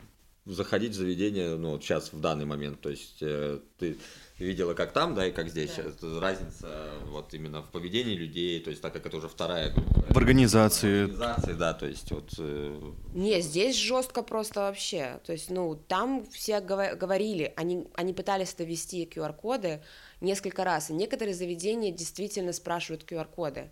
заходить 0.46 0.92
в 0.92 0.96
заведение, 0.96 1.56
ну, 1.56 1.72
вот 1.72 1.84
сейчас, 1.84 2.12
в 2.12 2.20
данный 2.20 2.46
момент, 2.46 2.82
то 2.82 2.90
есть 2.90 3.18
э, 3.22 3.60
ты 3.80 3.98
видела 4.40 4.74
как 4.74 4.92
там, 4.92 5.16
да, 5.16 5.28
и 5.28 5.32
как 5.32 5.50
здесь. 5.50 5.76
Да. 5.78 5.84
Это 5.84 6.20
разница 6.20 6.68
вот 7.06 7.34
именно 7.34 7.62
в 7.62 7.70
поведении 7.70 8.16
людей, 8.16 8.60
то 8.60 8.70
есть 8.70 8.82
так 8.82 8.94
как 8.94 9.06
это 9.06 9.18
уже 9.18 9.30
вторая 9.30 9.72
группа. 9.72 10.02
В 10.14 10.18
организации. 10.18 11.04
Организации, 11.04 11.54
да, 11.54 11.74
то 11.74 11.86
есть 11.86 12.12
вот... 12.12 12.34
э, 12.40 12.92
Не, 13.14 13.42
здесь 13.42 13.78
жестко 13.78 14.22
просто 14.22 14.62
вообще. 14.62 15.22
То 15.26 15.32
есть, 15.32 15.50
ну, 15.50 15.76
там 15.76 16.26
все 16.32 16.60
говорили, 16.60 17.54
они, 17.56 17.88
они 17.94 18.14
пытались 18.14 18.54
это 18.54 18.64
ввести 18.66 19.06
QR-коды 19.06 19.82
несколько 20.20 20.64
раз, 20.64 20.90
и 20.90 20.94
некоторые 20.94 21.36
заведения 21.36 21.92
действительно 21.92 22.54
спрашивают 22.54 23.04
QR-коды. 23.04 23.70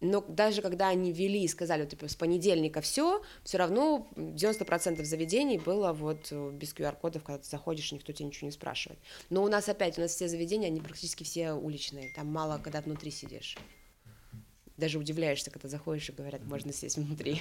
Но 0.00 0.20
даже 0.28 0.60
когда 0.60 0.88
они 0.88 1.10
ввели 1.10 1.42
и 1.42 1.48
сказали, 1.48 1.86
типа, 1.86 2.08
с 2.08 2.14
понедельника 2.14 2.82
все, 2.82 3.22
все 3.44 3.56
равно 3.56 4.06
90% 4.14 5.02
заведений 5.04 5.58
было 5.58 5.92
вот 5.94 6.28
э, 6.30 6.50
без 6.50 6.74
QR-кодов, 6.74 7.22
когда 7.24 7.38
ты 7.38 7.48
заходишь, 7.48 7.92
никто 7.92 8.12
тебя 8.12 8.26
ничего 8.26 8.46
не 8.46 8.52
спрашивает. 8.52 8.98
Но 9.30 9.42
у 9.42 9.48
нас 9.48 9.68
опять, 9.70 9.96
у 9.96 10.02
нас 10.02 10.10
все 10.10 10.28
заведения, 10.28 10.66
они 10.66 10.80
практически 10.80 11.24
все 11.24 11.52
уличные, 11.52 12.12
там 12.14 12.26
мало, 12.26 12.60
когда 12.62 12.82
внутри 12.82 13.10
сидишь. 13.10 13.56
даже 14.76 14.98
удивляешься, 14.98 15.50
когда 15.50 15.68
заходишь 15.68 16.10
и 16.10 16.12
говорят, 16.12 16.44
можно 16.44 16.72
сесть 16.72 16.98
внутри. 16.98 17.40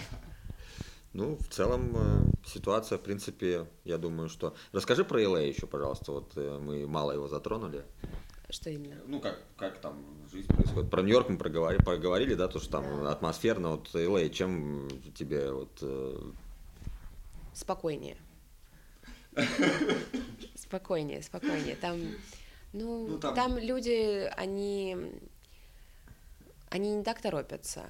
Ну, 1.12 1.38
в 1.38 1.48
целом 1.48 1.94
э, 1.96 2.26
ситуация, 2.46 2.98
в 2.98 3.02
принципе, 3.02 3.68
я 3.86 3.98
думаю, 3.98 4.28
что... 4.28 4.54
Расскажи 4.74 5.06
про 5.06 5.22
LA 5.22 5.48
еще, 5.48 5.66
пожалуйста, 5.66 6.12
вот 6.12 6.34
э, 6.36 6.60
мы 6.60 6.86
мало 6.88 7.14
его 7.14 7.30
затронули. 7.30 7.86
Что 8.50 8.70
именно? 8.70 8.96
Ну, 9.08 9.20
как, 9.20 9.40
как 9.58 9.80
там 9.80 10.04
жизнь 10.32 10.48
происходит. 10.48 10.90
Про 10.92 11.02
Нью-Йорк 11.02 11.30
мы 11.30 11.38
проговорили, 11.38 11.82
поговорили, 11.84 12.36
да, 12.36 12.48
то, 12.48 12.60
что 12.60 12.70
там 12.72 13.06
атмосферно. 13.08 13.72
Вот 13.72 13.90
LA, 13.94 14.30
чем 14.30 14.88
тебе 15.16 15.52
вот... 15.52 15.78
э, 15.82 16.32
Спокойнее. 17.54 18.18
Спокойнее, 20.56 21.22
спокойнее. 21.24 21.76
Там, 21.76 22.00
ну, 22.74 23.08
Ну, 23.08 23.20
там- 23.20 23.36
там... 23.36 23.58
люди, 23.58 24.30
они, 24.38 24.96
они 26.70 26.96
не 26.96 27.04
так 27.04 27.22
торопятся. 27.22 27.86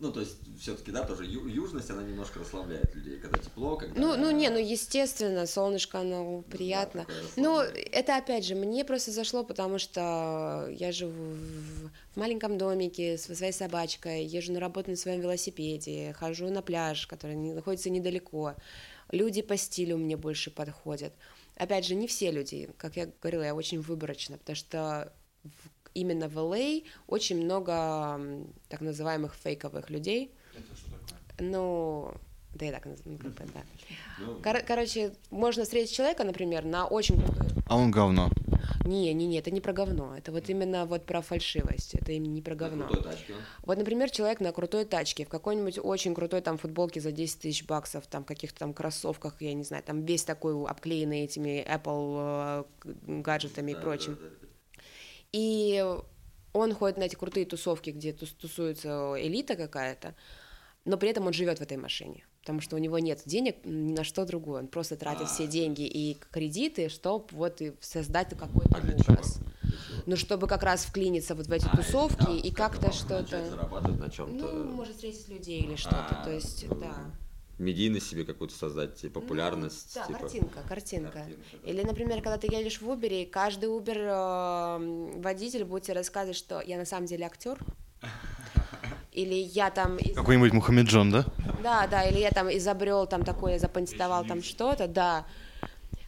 Ну, 0.00 0.10
то 0.12 0.20
есть, 0.20 0.36
все-таки, 0.58 0.92
да, 0.92 1.04
тоже 1.04 1.26
южность, 1.26 1.90
она 1.90 2.02
немножко 2.02 2.40
расслабляет 2.40 2.94
людей, 2.94 3.18
когда 3.18 3.38
тепло, 3.38 3.76
когда... 3.76 4.00
Ну, 4.00 4.16
ну 4.16 4.30
не, 4.30 4.48
ну 4.48 4.58
естественно, 4.58 5.46
солнышко, 5.46 6.00
оно 6.00 6.40
приятно. 6.40 7.02
такое 7.02 7.16
Ну, 7.36 7.60
это 7.60 8.16
опять 8.16 8.46
же, 8.46 8.54
мне 8.54 8.86
просто 8.86 9.10
зашло, 9.10 9.44
потому 9.44 9.78
что 9.78 10.66
я 10.70 10.90
живу 10.90 11.34
в, 12.14 12.16
маленьком 12.16 12.56
домике 12.56 13.18
со 13.18 13.34
своей 13.34 13.52
собачкой, 13.52 14.24
езжу 14.24 14.54
на 14.54 14.60
работу 14.60 14.90
на 14.90 14.96
своем 14.96 15.20
велосипеде, 15.20 16.14
хожу 16.14 16.48
на 16.48 16.62
пляж, 16.62 17.06
который 17.06 17.36
находится 17.36 17.90
недалеко. 17.90 18.54
Люди 19.10 19.42
по 19.42 19.58
стилю 19.58 19.98
мне 19.98 20.16
больше 20.16 20.50
подходят. 20.50 21.12
Опять 21.56 21.84
же, 21.84 21.94
не 21.94 22.06
все 22.06 22.30
люди, 22.30 22.70
как 22.78 22.96
я 22.96 23.06
говорила, 23.20 23.42
я 23.42 23.54
очень 23.54 23.82
выборочна, 23.82 24.38
потому 24.38 24.56
что 24.56 25.12
именно 25.94 26.28
в 26.28 26.36
LA 26.38 26.84
очень 27.06 27.42
много 27.44 28.20
так 28.68 28.80
называемых 28.80 29.34
фейковых 29.34 29.90
людей. 29.90 30.32
Ну, 31.38 32.12
да 32.54 32.66
и 32.66 32.70
так, 32.70 32.84
ну, 32.86 33.16
как 33.18 33.32
бы, 33.32 33.44
да. 33.54 33.60
Ну, 34.18 34.40
Кор- 34.42 34.62
короче, 34.66 35.12
можно 35.30 35.64
встретить 35.64 35.94
человека, 35.94 36.24
например, 36.24 36.64
на 36.64 36.86
очень 36.86 37.16
крутой... 37.16 37.46
А 37.66 37.76
он 37.76 37.90
говно. 37.90 38.30
Не, 38.84 39.12
не, 39.14 39.26
не, 39.26 39.38
это 39.38 39.50
не 39.50 39.60
про 39.60 39.72
говно. 39.72 40.16
Это 40.16 40.32
вот 40.32 40.48
именно 40.50 40.84
вот 40.84 41.06
про 41.06 41.22
фальшивость. 41.22 41.94
Это 41.94 42.12
именно 42.12 42.32
не 42.32 42.42
про 42.42 42.52
на 42.54 42.56
говно. 42.58 42.86
крутой 42.88 43.12
тачке. 43.12 43.34
Вот, 43.62 43.78
например, 43.78 44.10
человек 44.10 44.40
на 44.40 44.52
крутой 44.52 44.84
тачке, 44.84 45.24
в 45.24 45.28
какой-нибудь 45.28 45.78
очень 45.82 46.14
крутой 46.14 46.40
там 46.40 46.58
футболке 46.58 47.00
за 47.00 47.12
10 47.12 47.40
тысяч 47.40 47.64
баксов, 47.64 48.06
там 48.06 48.24
каких-то 48.24 48.58
там 48.58 48.74
кроссовках, 48.74 49.40
я 49.40 49.54
не 49.54 49.62
знаю, 49.64 49.82
там 49.84 50.04
весь 50.04 50.24
такой 50.24 50.52
обклеенный 50.66 51.20
этими 51.20 51.64
Apple 51.66 52.64
э, 52.84 52.92
гаджетами 53.22 53.70
и 53.70 53.74
Да, 53.74 53.80
прочим. 53.80 54.18
да, 54.20 54.28
да. 54.28 54.39
И 55.32 55.84
он 56.52 56.74
ходит 56.74 56.98
на 56.98 57.04
эти 57.04 57.14
крутые 57.14 57.46
тусовки, 57.46 57.90
где 57.90 58.10
тус- 58.10 58.34
тусуется 58.36 59.14
элита 59.18 59.54
какая-то, 59.56 60.14
но 60.84 60.96
при 60.96 61.10
этом 61.10 61.26
он 61.26 61.32
живет 61.32 61.58
в 61.58 61.62
этой 61.62 61.76
машине, 61.76 62.24
потому 62.40 62.60
что 62.60 62.76
у 62.76 62.78
него 62.78 62.98
нет 62.98 63.22
денег 63.26 63.56
ни 63.64 63.92
на 63.92 64.02
что 64.02 64.24
другое. 64.24 64.62
Он 64.62 64.68
просто 64.68 64.96
тратит 64.96 65.28
все 65.28 65.46
деньги 65.46 65.82
и 65.82 66.18
кредиты, 66.30 66.88
чтобы 66.88 67.26
вот 67.32 67.60
и 67.60 67.74
создать 67.80 68.30
какой-то 68.30 68.76
А 68.76 68.80
образ. 68.80 69.38
Ну, 70.06 70.16
чтобы 70.16 70.48
как 70.48 70.62
раз 70.62 70.84
вклиниться 70.84 71.34
вот 71.34 71.46
в 71.46 71.52
эти 71.52 71.66
А, 71.70 71.76
тусовки 71.76 72.24
да, 72.24 72.32
и 72.32 72.50
как 72.50 72.72
как-то 72.72 72.92
что-то... 72.92 73.50
зарабатывать 73.50 74.00
на 74.00 74.10
чем-то. 74.10 74.46
Ну, 74.46 74.64
может 74.72 74.94
встретить 74.94 75.28
людей 75.28 75.60
или 75.62 75.76
что-то, 75.76 76.16
А, 76.20 76.24
то 76.24 76.32
есть, 76.32 76.64
ну, 76.68 76.74
да. 76.80 76.94
Медийность 77.60 78.08
себе 78.08 78.24
какую-то 78.24 78.54
создать, 78.54 79.04
и 79.04 79.08
популярность. 79.10 79.92
Ну, 79.94 80.00
да, 80.00 80.06
типа. 80.06 80.18
картинка, 80.18 80.62
картинка. 80.66 81.12
Картинка, 81.12 81.42
да. 81.62 81.70
Или, 81.70 81.82
например, 81.82 82.22
когда 82.22 82.38
ты 82.38 82.46
едешь 82.50 82.80
в 82.80 82.88
Uber, 82.88 83.22
и 83.22 83.26
каждый 83.26 83.68
Uber 83.68 83.96
э, 83.96 85.20
водитель 85.20 85.64
будет 85.64 85.82
тебе 85.84 85.94
рассказывать, 85.96 86.36
что 86.38 86.62
я 86.62 86.78
на 86.78 86.86
самом 86.86 87.06
деле 87.06 87.26
актер. 87.26 87.58
Или 89.12 89.34
я 89.34 89.70
там... 89.70 89.96
из- 89.98 90.14
Какой-нибудь 90.16 90.52
Мухаммеджон, 90.52 91.10
да? 91.10 91.26
Да, 91.62 91.86
да, 91.88 92.04
или 92.04 92.20
я 92.20 92.30
там 92.30 92.48
изобрел 92.48 93.06
там 93.06 93.24
такое, 93.24 93.58
запатентовал 93.58 94.24
там 94.24 94.42
что-то, 94.42 94.86
да. 94.86 95.26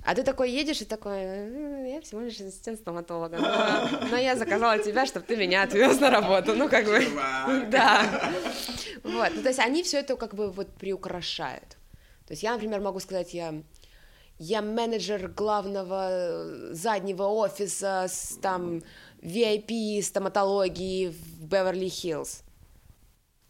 А 0.04 0.14
ты 0.14 0.25
такой 0.25 0.50
едешь 0.50 0.80
и 0.80 0.85
такой, 0.85 1.21
«М, 1.21 1.85
я 1.85 2.00
всего 2.00 2.21
лишь 2.21 2.40
ассистент 2.40 2.80
стоматолога, 2.80 3.38
но, 3.38 4.09
но 4.11 4.16
я 4.16 4.37
заказала 4.37 4.78
тебя, 4.78 5.06
чтобы 5.06 5.26
ты 5.26 5.37
меня 5.37 5.62
отвез 5.62 6.00
на 6.00 6.11
работу, 6.11 6.54
ну 6.54 6.68
как 6.68 6.87
бы, 6.87 7.06
да. 7.71 8.32
Вот, 9.04 9.30
ну 9.35 9.42
то 9.42 9.49
есть 9.49 9.61
они 9.61 9.82
все 9.82 9.99
это 10.00 10.16
как 10.16 10.35
бы 10.35 10.50
вот 10.50 10.75
приукрашают. 10.75 11.76
То 12.26 12.32
есть 12.32 12.42
я, 12.42 12.52
например, 12.52 12.80
могу 12.80 12.99
сказать, 13.00 13.32
я 13.35 13.54
я 14.38 14.61
менеджер 14.61 15.28
главного 15.28 16.09
э, 16.11 16.68
заднего 16.73 17.25
офиса 17.25 18.06
с 18.09 18.38
там 18.42 18.82
VIP 19.21 20.02
стоматологии 20.02 21.11
в 21.11 21.44
Беверли-Хиллз. 21.44 22.42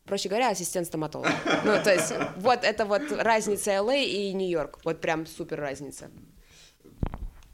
Проще 0.04 0.28
говоря, 0.28 0.50
ассистент 0.50 0.86
стоматолога. 0.86 1.32
Ну, 1.64 1.82
то 1.82 1.94
есть, 1.94 2.12
вот 2.36 2.64
это 2.64 2.84
вот 2.84 3.10
разница 3.12 3.70
LA 3.70 4.04
и 4.04 4.32
Нью-Йорк. 4.34 4.80
Вот 4.84 5.00
прям 5.00 5.26
супер 5.26 5.60
разница. 5.60 6.10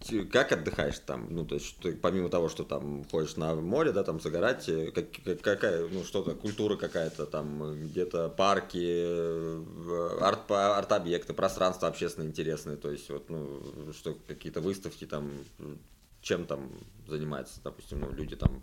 Ты 0.08 0.24
Как 0.24 0.52
отдыхаешь 0.52 0.98
там? 1.00 1.26
Ну, 1.30 1.44
то 1.44 1.56
есть, 1.56 1.66
что, 1.66 1.92
помимо 1.92 2.30
того, 2.30 2.48
что 2.48 2.64
там 2.64 3.04
ходишь 3.10 3.36
на 3.36 3.54
море, 3.54 3.92
да, 3.92 4.02
там 4.04 4.20
загорать, 4.20 4.68
э, 4.68 4.90
как, 4.90 5.06
как- 5.24 5.40
какая, 5.42 5.86
ну, 5.86 6.02
что-то, 6.04 6.34
культура 6.34 6.76
какая-то, 6.76 7.26
там, 7.26 7.62
э, 7.62 7.74
где-то 7.84 8.30
парки, 8.30 8.78
э, 8.82 10.18
арт, 10.20 10.50
арт-объекты, 10.50 11.34
пространства 11.34 11.88
общественно 11.88 12.24
интересные, 12.24 12.76
то 12.76 12.90
есть, 12.90 13.10
вот, 13.10 13.28
ну, 13.28 13.92
что, 13.92 14.16
какие-то 14.26 14.60
выставки 14.62 15.04
там, 15.06 15.30
э, 15.58 15.76
чем 16.22 16.46
там 16.46 16.70
занимаются, 17.06 17.60
допустим, 17.62 18.00
ну, 18.00 18.10
люди 18.10 18.34
там, 18.36 18.62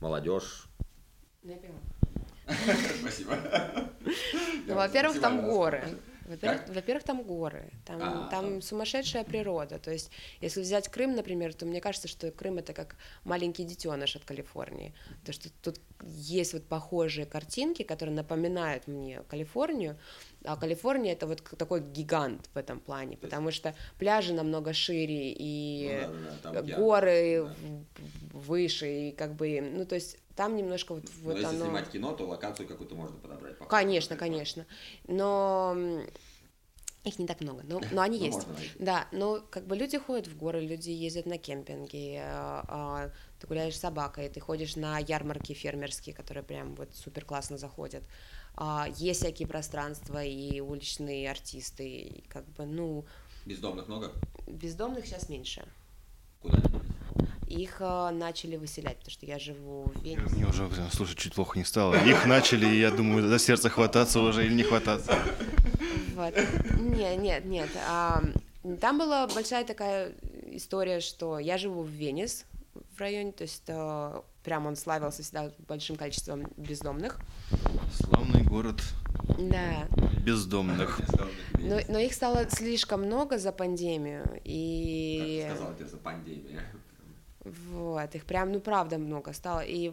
молодежь. 0.00 0.66
Спасибо. 3.00 3.38
Ну, 4.66 4.74
во-первых, 4.74 5.18
там 5.20 5.44
горы. 5.46 5.82
Во-первых, 6.26 6.68
во-первых, 6.68 7.04
там 7.04 7.22
горы, 7.22 7.70
там, 7.84 8.00
А, 8.02 8.28
там 8.30 8.44
там. 8.44 8.62
сумасшедшая 8.62 9.24
природа. 9.24 9.78
То 9.78 9.90
есть, 9.90 10.10
если 10.40 10.60
взять 10.60 10.88
Крым, 10.88 11.14
например, 11.14 11.54
то 11.54 11.66
мне 11.66 11.80
кажется, 11.80 12.08
что 12.08 12.30
Крым 12.30 12.58
это 12.58 12.72
как 12.72 12.96
маленький 13.24 13.64
детеныш 13.64 14.16
от 14.16 14.24
Калифорнии. 14.24 14.94
То 15.24 15.32
что 15.32 15.50
тут 15.62 15.80
есть 16.02 16.52
вот 16.52 16.64
похожие 16.64 17.26
картинки, 17.26 17.82
которые 17.82 18.14
напоминают 18.14 18.86
мне 18.86 19.22
Калифорнию, 19.28 19.98
а 20.44 20.56
Калифорния 20.56 21.12
это 21.12 21.26
вот 21.26 21.42
такой 21.58 21.80
гигант 21.80 22.48
в 22.54 22.56
этом 22.58 22.78
плане, 22.80 23.16
потому 23.16 23.50
что 23.50 23.74
пляжи 23.98 24.32
намного 24.34 24.72
шире 24.72 25.32
и 25.32 26.06
Ну 26.06 26.14
да, 26.42 26.52
да, 26.62 26.76
горы 26.76 27.44
Да. 27.44 27.54
выше 28.32 29.08
и 29.08 29.12
как 29.12 29.34
бы, 29.34 29.60
ну 29.60 29.86
то 29.86 29.94
есть 29.94 30.18
там 30.36 30.56
немножко 30.56 30.94
вот, 30.94 31.04
Но 31.04 31.22
вот 31.30 31.38
если 31.38 31.54
оно. 31.56 31.64
снимать 31.66 31.90
кино, 31.90 32.12
то 32.12 32.26
локацию 32.26 32.68
какую-то 32.68 32.94
можно 32.94 33.16
подобрать. 33.18 33.56
похожую. 33.58 33.70
Конечно, 33.70 34.16
конечно. 34.16 34.66
Но 35.06 35.76
их 37.04 37.18
не 37.18 37.26
так 37.26 37.40
много, 37.40 37.62
но, 37.64 37.80
но 37.92 38.02
они 38.02 38.18
Ну, 38.20 38.24
есть. 38.26 38.46
Да, 38.78 39.06
но 39.12 39.40
как 39.50 39.66
бы 39.66 39.76
люди 39.76 39.98
ходят 39.98 40.26
в 40.26 40.36
горы, 40.36 40.60
люди 40.60 40.90
ездят 40.90 41.26
на 41.26 41.38
кемпинги, 41.38 42.18
а, 42.20 42.64
а, 42.68 43.10
ты 43.38 43.46
гуляешь 43.46 43.76
с 43.76 43.80
собакой, 43.80 44.28
ты 44.28 44.40
ходишь 44.40 44.76
на 44.76 44.98
ярмарки 44.98 45.52
фермерские, 45.52 46.14
которые 46.14 46.42
прям 46.42 46.74
вот 46.74 46.94
супер 46.94 47.24
классно 47.24 47.58
заходят. 47.58 48.02
А, 48.56 48.86
есть 48.96 49.20
всякие 49.20 49.48
пространства 49.48 50.22
и 50.22 50.60
уличные 50.60 51.30
артисты, 51.30 51.88
и 51.88 52.24
как 52.28 52.46
бы, 52.50 52.66
ну, 52.66 53.04
Бездомных 53.46 53.88
много? 53.88 54.12
бездомных 54.46 55.06
сейчас 55.06 55.28
меньше. 55.28 55.64
Куда? 56.40 56.58
Их 57.48 57.76
а, 57.80 58.10
начали 58.10 58.56
выселять, 58.56 58.96
потому 58.98 59.10
что 59.10 59.26
я 59.26 59.38
живу 59.38 59.90
в 59.94 60.02
Вене. 60.02 60.22
Мне 60.30 60.46
уже, 60.46 60.68
слушай, 60.92 61.16
чуть 61.16 61.34
плохо 61.34 61.58
не 61.58 61.64
стало. 61.64 61.94
Их 62.04 62.26
начали, 62.26 62.66
и 62.66 62.80
я 62.80 62.90
думаю, 62.90 63.28
за 63.28 63.38
сердце 63.38 63.68
хвататься 63.70 64.20
уже 64.20 64.46
или 64.46 64.54
не 64.54 64.62
хвататься. 64.62 65.18
Вот. 66.14 66.34
Нет, 66.80 67.20
нет, 67.20 67.44
нет. 67.44 67.68
А, 67.88 68.22
там 68.80 68.98
была 68.98 69.26
большая 69.26 69.64
такая 69.64 70.12
история, 70.52 71.00
что 71.00 71.38
я 71.38 71.58
живу 71.58 71.82
в 71.82 71.88
Венес 71.88 72.44
в 72.96 73.00
районе, 73.00 73.32
то 73.32 73.42
есть 73.42 73.64
э, 73.66 74.20
прям 74.42 74.66
он 74.66 74.76
славился 74.76 75.22
всегда 75.22 75.50
большим 75.66 75.96
количеством 75.96 76.46
бездомных. 76.56 77.18
Город 78.54 78.80
Да. 79.36 79.88
бездомных. 80.24 81.00
Но, 81.58 81.80
но 81.88 81.98
их 81.98 82.14
стало 82.14 82.48
слишком 82.48 83.02
много 83.02 83.36
за 83.36 83.50
пандемию, 83.50 84.22
Как 84.22 84.42
и 84.44 85.44
ты 85.48 85.54
сказал, 85.56 85.72
это 85.72 85.86
за 85.88 85.96
пандемия. 85.96 86.60
вот, 87.44 88.14
их 88.14 88.24
прям, 88.24 88.52
ну, 88.52 88.60
правда 88.60 88.98
много 88.98 89.32
стало. 89.32 89.58
И 89.58 89.92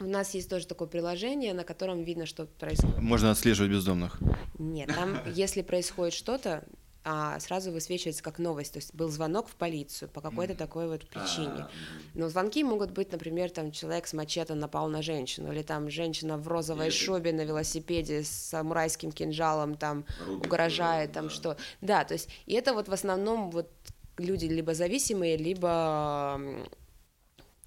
у 0.00 0.04
нас 0.04 0.34
есть 0.34 0.50
тоже 0.50 0.66
такое 0.66 0.88
приложение, 0.88 1.54
на 1.54 1.62
котором 1.62 2.02
видно, 2.02 2.26
что 2.26 2.46
происходит. 2.46 2.98
Можно 2.98 3.30
отслеживать 3.30 3.70
бездомных. 3.70 4.18
Нет, 4.58 4.88
там, 4.92 5.18
если 5.32 5.62
происходит 5.62 6.12
что-то, 6.12 6.64
а, 7.08 7.38
сразу 7.38 7.70
высвечивается 7.70 8.22
как 8.22 8.40
новость. 8.40 8.72
То 8.72 8.78
есть 8.78 8.92
был 8.92 9.08
звонок 9.08 9.48
в 9.48 9.54
полицию 9.54 10.08
по 10.08 10.20
какой-то 10.20 10.56
такой 10.56 10.88
вот 10.88 11.06
причине. 11.08 11.60
А, 11.60 11.70
Но 12.14 12.28
звонки 12.28 12.64
могут 12.64 12.90
быть, 12.90 13.12
например, 13.12 13.50
там 13.50 13.70
человек 13.70 14.08
с 14.08 14.12
мачете 14.12 14.54
напал 14.54 14.88
на 14.88 15.02
женщину, 15.02 15.52
или 15.52 15.62
там 15.62 15.88
женщина 15.88 16.36
в 16.36 16.48
розовой 16.48 16.90
шубе 16.90 17.32
на 17.32 17.42
велосипеде 17.42 18.24
с 18.24 18.28
самурайским 18.28 19.12
кинжалом 19.12 19.76
там 19.76 20.04
Рубит, 20.26 20.46
угрожает, 20.46 21.12
там 21.12 21.28
да. 21.28 21.30
что. 21.30 21.56
Да, 21.80 22.04
то 22.04 22.14
есть, 22.14 22.28
и 22.46 22.54
это 22.54 22.74
вот 22.74 22.88
в 22.88 22.92
основном 22.92 23.50
вот 23.52 23.70
люди 24.18 24.46
либо 24.46 24.74
зависимые, 24.74 25.36
либо 25.36 26.40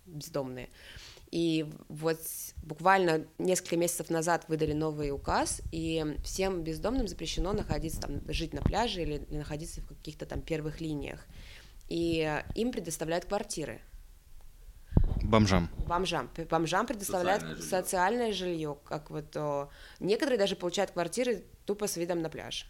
бездомные. 0.06 0.68
И 1.32 1.72
вот 1.90 2.20
буквально 2.64 3.28
несколько 3.38 3.78
месяцев 3.78 4.10
назад 4.10 4.46
выдали 4.48 4.74
новый 4.74 5.12
указ, 5.12 5.62
и 5.72 6.16
всем 6.24 6.64
бездомным 6.64 7.08
запрещено 7.08 7.54
находиться 7.54 8.02
там, 8.02 8.22
жить 8.32 8.54
на 8.54 8.62
пляже 8.62 9.04
или 9.04 9.26
находиться 9.30 9.82
в 9.82 9.88
каких-то 9.88 10.26
там 10.26 10.42
первых 10.42 10.82
линиях. 10.82 11.26
И 11.88 12.42
им 12.56 12.72
предоставляют 12.72 13.26
квартиры. 13.26 13.82
Бомжам. 15.24 15.70
Бомжам. 15.88 16.30
Бомжам 16.50 16.88
предоставляют 16.88 17.42
Социальное 17.42 17.56
жилье. 17.56 17.70
социальное 17.70 18.34
жилье, 18.34 18.78
как 18.86 19.12
вот 19.12 19.36
о, 19.38 19.70
некоторые 20.00 20.40
даже 20.40 20.56
получают 20.56 20.92
квартиры 20.92 21.44
тупо 21.66 21.88
с 21.88 21.98
видом 21.98 22.22
на 22.22 22.30
пляж. 22.30 22.66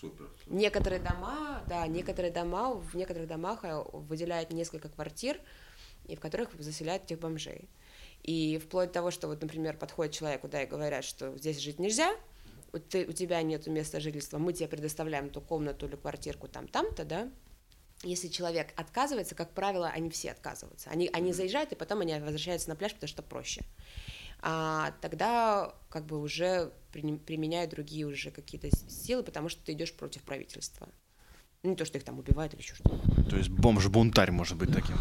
Супер. 0.00 0.28
Некоторые 0.46 1.00
дома, 1.00 1.62
да, 1.68 1.86
некоторые 1.86 2.32
дома, 2.32 2.74
в 2.74 2.94
некоторых 2.94 3.28
домах 3.28 3.60
э, 3.64 3.82
выделяют 3.92 4.50
несколько 4.50 4.88
квартир, 4.88 5.40
и 6.06 6.16
в 6.16 6.20
которых 6.20 6.50
заселяют 6.58 7.04
этих 7.04 7.18
бомжей. 7.18 7.68
И 8.22 8.58
вплоть 8.58 8.88
до 8.88 8.94
того, 8.94 9.10
что 9.10 9.28
вот, 9.28 9.42
например, 9.42 9.76
подходит 9.76 10.14
человеку, 10.14 10.48
да, 10.48 10.62
и 10.62 10.66
говорят, 10.66 11.04
что 11.04 11.36
здесь 11.36 11.58
жить 11.58 11.78
нельзя, 11.78 12.14
у, 12.72 12.78
ты- 12.78 13.06
у 13.06 13.12
тебя 13.12 13.42
нет 13.42 13.66
места 13.66 14.00
жительства, 14.00 14.38
мы 14.38 14.52
тебе 14.52 14.68
предоставляем 14.68 15.30
ту 15.30 15.40
комнату 15.40 15.86
или 15.86 15.96
квартирку 15.96 16.48
там, 16.48 16.68
там-то, 16.68 17.04
да, 17.04 17.30
если 18.02 18.28
человек 18.28 18.72
отказывается, 18.76 19.34
как 19.34 19.54
правило, 19.54 19.88
они 19.88 20.10
все 20.10 20.32
отказываются. 20.32 20.90
Они, 20.90 21.08
они 21.12 21.32
заезжают, 21.32 21.72
и 21.72 21.76
потом 21.76 22.00
они 22.00 22.18
возвращаются 22.18 22.68
на 22.68 22.76
пляж, 22.76 22.94
потому 22.94 23.08
что 23.08 23.22
проще. 23.22 23.62
А 24.40 24.92
тогда 25.00 25.74
как 25.88 26.06
бы 26.06 26.20
уже 26.20 26.72
применяют 26.92 27.70
другие 27.70 28.06
уже 28.06 28.30
какие-то 28.32 28.68
силы, 28.88 29.22
потому 29.22 29.48
что 29.48 29.64
ты 29.64 29.72
идешь 29.72 29.94
против 29.94 30.22
правительства. 30.22 30.88
Ну, 31.62 31.70
не 31.70 31.76
то, 31.76 31.84
что 31.84 31.96
их 31.96 32.04
там 32.04 32.18
убивают 32.18 32.54
или 32.54 32.60
еще 32.60 32.74
что-то. 32.74 33.30
То 33.30 33.36
есть 33.36 33.48
бомж-бунтарь 33.50 34.32
может 34.32 34.58
быть 34.58 34.72
таким. 34.72 34.96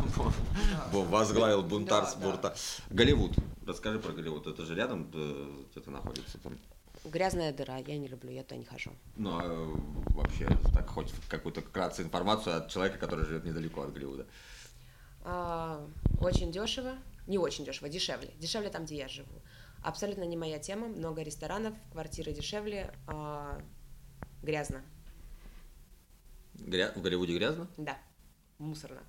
Возглавил 0.91 1.63
бунтар 1.63 2.03
Да, 2.03 2.10
с 2.10 2.15
да. 2.15 2.25
бурта. 2.25 2.56
Голливуд. 2.91 3.34
Расскажи 3.65 3.98
про 4.00 4.12
Голливуд. 4.12 4.46
Это 4.46 4.63
же 4.63 4.75
рядом 4.75 5.10
э, 5.12 5.63
где-то 5.72 5.89
находится 5.89 6.38
там. 6.38 6.60
Грязная 7.03 7.51
дыра, 7.51 7.77
я 7.77 7.98
не 7.98 8.08
люблю, 8.08 8.30
я 8.30 8.44
туда 8.44 8.58
не 8.58 8.65
хожу. 8.65 8.91
Ну, 9.15 9.32
а, 9.32 9.75
вообще, 10.13 10.48
так 10.72 10.88
хоть 10.88 11.12
какую-то 11.30 11.62
вкратце 11.62 12.03
информацию 12.03 12.56
от 12.58 12.70
человека, 12.70 13.00
который 13.00 13.25
живет 13.25 13.44
недалеко 13.44 13.82
от 13.82 13.94
Голливуда. 13.94 14.27
А, 15.24 15.84
очень 16.20 16.51
дешево, 16.51 16.94
не 17.25 17.39
очень 17.39 17.65
дешево, 17.65 17.89
дешевле. 17.89 18.30
Дешевле 18.38 18.70
там, 18.70 18.86
где 18.86 18.98
я 18.98 19.08
живу. 19.08 19.41
Абсолютно 19.82 20.25
не 20.25 20.38
моя 20.38 20.60
тема. 20.60 20.89
Много 20.89 21.24
ресторанов, 21.24 21.74
квартиры 21.91 22.34
дешевле, 22.34 22.94
а, 23.08 23.60
грязно. 24.44 24.84
Гря- 26.65 26.91
В 26.96 27.01
Голливуде 27.01 27.36
грязно? 27.38 27.68
Да, 27.77 27.98
мусорно. 28.60 29.01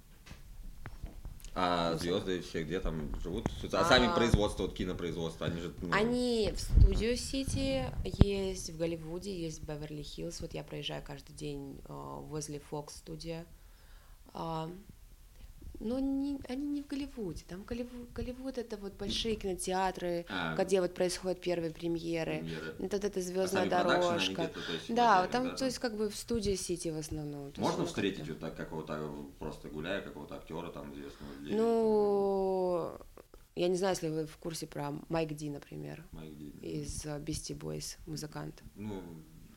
А 1.55 1.93
Ну, 1.93 1.99
звезды 1.99 2.41
все 2.41 2.65
где 2.65 2.81
там 2.81 3.15
живут? 3.21 3.47
А 3.73 3.81
А. 3.81 3.85
сами 3.85 4.13
производства, 4.15 4.63
вот 4.63 4.75
кинопроизводства, 4.75 5.47
они 5.49 5.61
же... 5.61 5.75
ну, 5.83 5.93
Они 5.93 6.51
в 6.55 6.59
Студио 6.61 7.15
Сити 7.15 7.85
есть, 8.25 8.71
в 8.71 8.79
Голливуде 8.79 9.39
есть 9.39 9.61
в 9.61 9.65
Беверли-Хиллз. 9.67 10.41
Вот 10.41 10.55
я 10.55 10.65
проезжаю 10.65 11.03
каждый 11.07 11.35
день 11.35 11.79
а, 11.85 12.21
возле 12.21 12.59
Фокс 12.59 12.97
студия. 12.97 13.45
А, 15.83 15.89
но 15.89 15.99
не- 15.99 16.39
они 16.49 16.67
не 16.69 16.83
в 16.83 16.87
Голливуде. 16.87 17.45
Там 17.49 17.65
Голливуд, 17.65 18.13
Голливуд 18.13 18.59
это 18.59 18.77
вот 18.77 18.95
большие 18.95 19.35
кинотеатры, 19.37 20.25
А. 20.29 20.57
где 20.57 20.81
вот 20.81 20.95
происходят 20.95 21.41
первые 21.41 21.73
премьеры. 21.73 22.39
Премьеры. 22.39 22.75
Вот 22.79 22.95
это 22.95 23.19
а 23.19 23.23
звездная 23.23 23.63
они 23.63 23.71
дорожка. 23.71 24.51
есть, 24.73 24.95
Да, 24.95 25.27
там, 25.27 25.45
да, 25.49 25.55
то 25.57 25.65
есть, 25.65 25.79
как 25.79 25.97
бы 25.97 26.09
в 26.09 26.17
студии 26.17 26.55
Сити 26.55 26.89
в 26.89 26.99
основном. 26.99 27.53
Можно 27.57 27.85
встретить 27.87 28.29
вот 28.29 28.39
так 28.39 28.57
какого-то, 28.57 29.11
просто 29.39 29.69
гуляя, 29.69 30.01
какого-то 30.03 30.37
актера 30.37 30.71
там 30.71 30.93
известного? 30.93 31.33
или- 31.43 31.55
Ну, 31.57 32.93
я 33.57 33.69
не 33.69 33.77
знаю, 33.77 33.95
если 33.95 34.09
вы 34.09 34.27
в 34.27 34.37
курсе 34.39 34.67
про 34.67 34.93
Майк 35.09 35.33
Ди, 35.35 35.51
например, 35.51 36.05
Майк 36.13 36.37
Ди. 36.37 36.53
из 36.63 37.05
э, 37.05 37.19
Beastie 37.19 37.57
Boys, 37.59 37.97
музыкант. 38.07 38.63
Ну, 38.77 39.03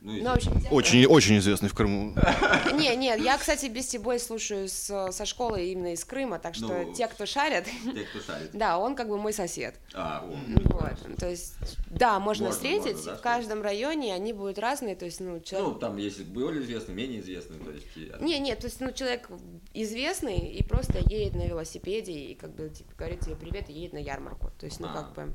ну, 0.06 0.22
Ну, 0.22 0.32
общем, 0.32 0.62
Очень, 0.70 1.06
очень 1.06 1.38
известный 1.38 1.68
в 1.68 1.74
Крыму. 1.74 2.14
Не, 2.74 2.94
нет, 2.96 3.20
я, 3.20 3.36
кстати, 3.38 3.66
Beastie 3.66 4.00
Boys 4.02 4.20
слушаю 4.20 4.68
с- 4.68 5.10
со 5.12 5.24
школы 5.26 5.64
именно 5.66 5.92
из 5.92 6.04
Крыма, 6.04 6.38
так 6.38 6.54
что 6.54 6.68
Ну, 6.68 6.92
те, 6.94 7.06
кто 7.08 7.26
шарят, 7.26 7.64
те, 7.84 8.02
кто 8.04 8.20
шарит. 8.20 8.50
да, 8.52 8.78
он 8.78 8.94
как 8.94 9.08
бы 9.08 9.18
мой 9.18 9.32
сосед. 9.32 9.74
А, 9.94 10.24
о, 10.24 10.36
Вот, 10.70 11.16
то 11.18 11.28
есть, 11.28 11.54
да, 11.90 12.18
можно, 12.20 12.46
Можно, 12.46 12.50
встретить, 12.50 12.96
можно, 12.96 13.12
да, 13.12 13.18
в 13.18 13.20
каждом 13.22 13.62
районе 13.62 14.14
они 14.14 14.32
будут 14.32 14.58
разные, 14.58 14.94
то 14.94 15.04
есть, 15.06 15.20
ну, 15.20 15.40
человек... 15.40 15.68
Ну, 15.72 15.78
там 15.78 15.96
есть 15.96 16.22
более 16.24 16.62
известные, 16.62 16.94
менее 16.96 17.20
известные, 17.20 17.58
то 17.60 17.70
есть... 17.70 17.86
Не, 18.20 18.38
нет, 18.38 18.60
то 18.60 18.66
есть, 18.66 18.80
ну, 18.80 18.92
человек 18.92 19.28
известный 19.74 20.38
и 20.38 20.62
просто 20.62 20.98
едет 20.98 21.34
на 21.34 21.46
велосипеде 21.46 22.12
и 22.12 22.34
как 22.34 22.54
бы, 22.54 22.68
типа, 22.70 22.90
говорит 22.96 23.20
тебе 23.20 23.36
привет 23.36 23.68
и 23.70 23.72
едет 23.72 23.94
на 23.94 23.98
ярмарку, 23.98 24.50
то 24.58 24.66
есть, 24.66 24.80
ну, 24.80 24.88
А. 24.88 24.92
как 24.92 25.14
бы, 25.14 25.34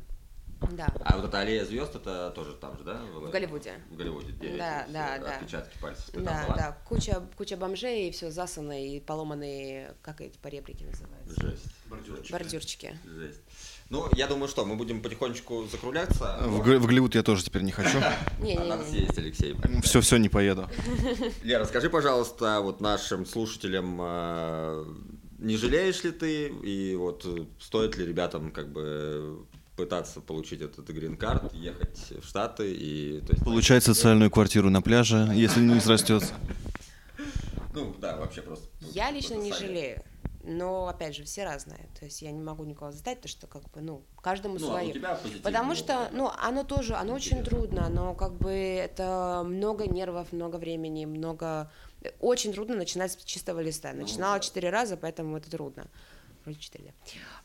да. 0.71 0.93
А 1.04 1.17
вот 1.17 1.26
эта 1.26 1.39
аллея 1.39 1.65
звезд, 1.65 1.95
это 1.95 2.32
тоже 2.36 2.54
там 2.54 2.78
же, 2.78 2.84
да? 2.84 3.02
В 3.15 3.30
Голливуде. 3.32 3.74
В 3.89 3.95
Голливуде, 3.95 4.32
где 4.32 4.58
Да, 4.58 4.84
эти 4.84 4.91
да, 4.93 5.08
все 5.15 5.19
да. 5.24 5.36
отпечатки 5.36 5.78
пальцев. 5.82 6.06
Ты 6.06 6.12
там 6.13 6.24
Да, 6.24 6.43
была? 6.45 6.56
да, 6.56 6.78
куча, 6.88 7.21
куча 7.38 7.58
бомжей, 7.58 8.10
и 8.10 8.12
все 8.12 8.32
засано, 8.32 8.86
и 8.86 9.00
поломанные, 9.00 9.95
как 10.02 10.21
эти 10.21 10.38
поребрики 10.38 10.84
называются? 10.84 11.41
Жесть. 11.41 12.32
Бордюрчики. 12.32 12.97
Жесть. 13.06 13.39
Ну, 13.89 14.08
я 14.15 14.28
думаю, 14.28 14.47
что 14.47 14.63
мы 14.65 14.76
будем 14.78 15.02
потихонечку 15.02 15.65
закругляться. 15.69 16.38
В, 16.41 16.60
в 16.62 16.86
Голливуд 16.88 17.13
я 17.15 17.24
тоже 17.24 17.43
теперь 17.43 17.63
не 17.63 17.71
хочу. 17.74 17.97
А 18.02 18.63
надо 18.65 18.84
Не-не-не. 18.86 18.86
съесть, 18.86 19.17
Алексей. 19.17 19.56
Все-все, 19.84 20.15
не 20.17 20.30
поеду. 20.30 20.69
Лера, 21.43 21.65
скажи, 21.65 21.89
пожалуйста, 21.89 22.62
вот 22.62 22.80
нашим 22.80 23.26
слушателям, 23.26 23.97
э, 24.02 24.86
не 25.39 25.58
жалеешь 25.58 26.04
ли 26.06 26.12
ты, 26.12 26.47
и 26.47 26.95
вот 26.95 27.26
э, 27.26 27.45
стоит 27.60 27.97
ли 27.97 28.06
ребятам 28.06 28.52
как 28.52 28.71
бы 28.71 29.45
пытаться 29.76 30.22
получить 30.22 30.62
этот 30.62 30.88
грин-карт, 30.90 31.54
ехать 31.54 31.98
в 32.22 32.28
Штаты 32.28 32.74
и... 32.74 33.22
То 33.22 33.34
есть, 33.34 33.44
Получать 33.44 33.84
социальную 33.84 34.30
квартиру 34.30 34.70
на 34.70 34.82
пляже, 34.82 35.30
если 35.34 35.62
не 35.62 35.80
срастется. 35.80 36.34
Ну, 37.74 37.96
да, 38.00 38.18
вообще 38.18 38.42
просто... 38.42 38.68
Я 38.82 39.12
лично 39.12 39.36
не 39.36 39.54
жалею. 39.54 40.04
Но, 40.44 40.88
опять 40.88 41.16
же, 41.16 41.24
все 41.24 41.44
разные. 41.44 41.88
То 42.00 42.06
есть 42.06 42.22
я 42.22 42.32
не 42.32 42.42
могу 42.42 42.64
никого 42.64 42.92
заставить, 42.92 43.22
то 43.22 43.28
что 43.28 43.48
как 43.48 43.64
бы, 43.72 43.82
ну, 43.82 44.04
каждому 44.22 44.58
Ну, 44.58 44.66
а 44.68 44.80
свое. 44.80 44.94
позитивный 44.94 45.42
Потому 45.42 45.76
что, 45.76 46.10
ну, 46.12 46.32
оно 46.38 46.64
тоже, 46.64 46.96
оно 46.96 47.14
очень 47.14 47.40
Интересно. 47.40 47.60
трудно, 47.60 47.90
но 47.90 48.16
как 48.16 48.34
бы 48.34 48.52
это 48.52 49.44
много 49.46 49.88
нервов, 49.88 50.32
много 50.34 50.56
времени, 50.58 51.06
много... 51.06 51.72
Очень 52.20 52.54
трудно 52.54 52.76
начинать 52.76 53.12
с 53.12 53.24
чистого 53.24 53.60
листа. 53.60 53.92
Ну, 53.94 54.02
Начинала 54.02 54.36
да. 54.36 54.40
четыре 54.40 54.70
раза, 54.70 54.98
поэтому 54.98 55.38
это 55.38 55.52
трудно. 55.52 55.86
Вроде 56.44 56.60
четыре, 56.60 56.86
да. 56.86 56.94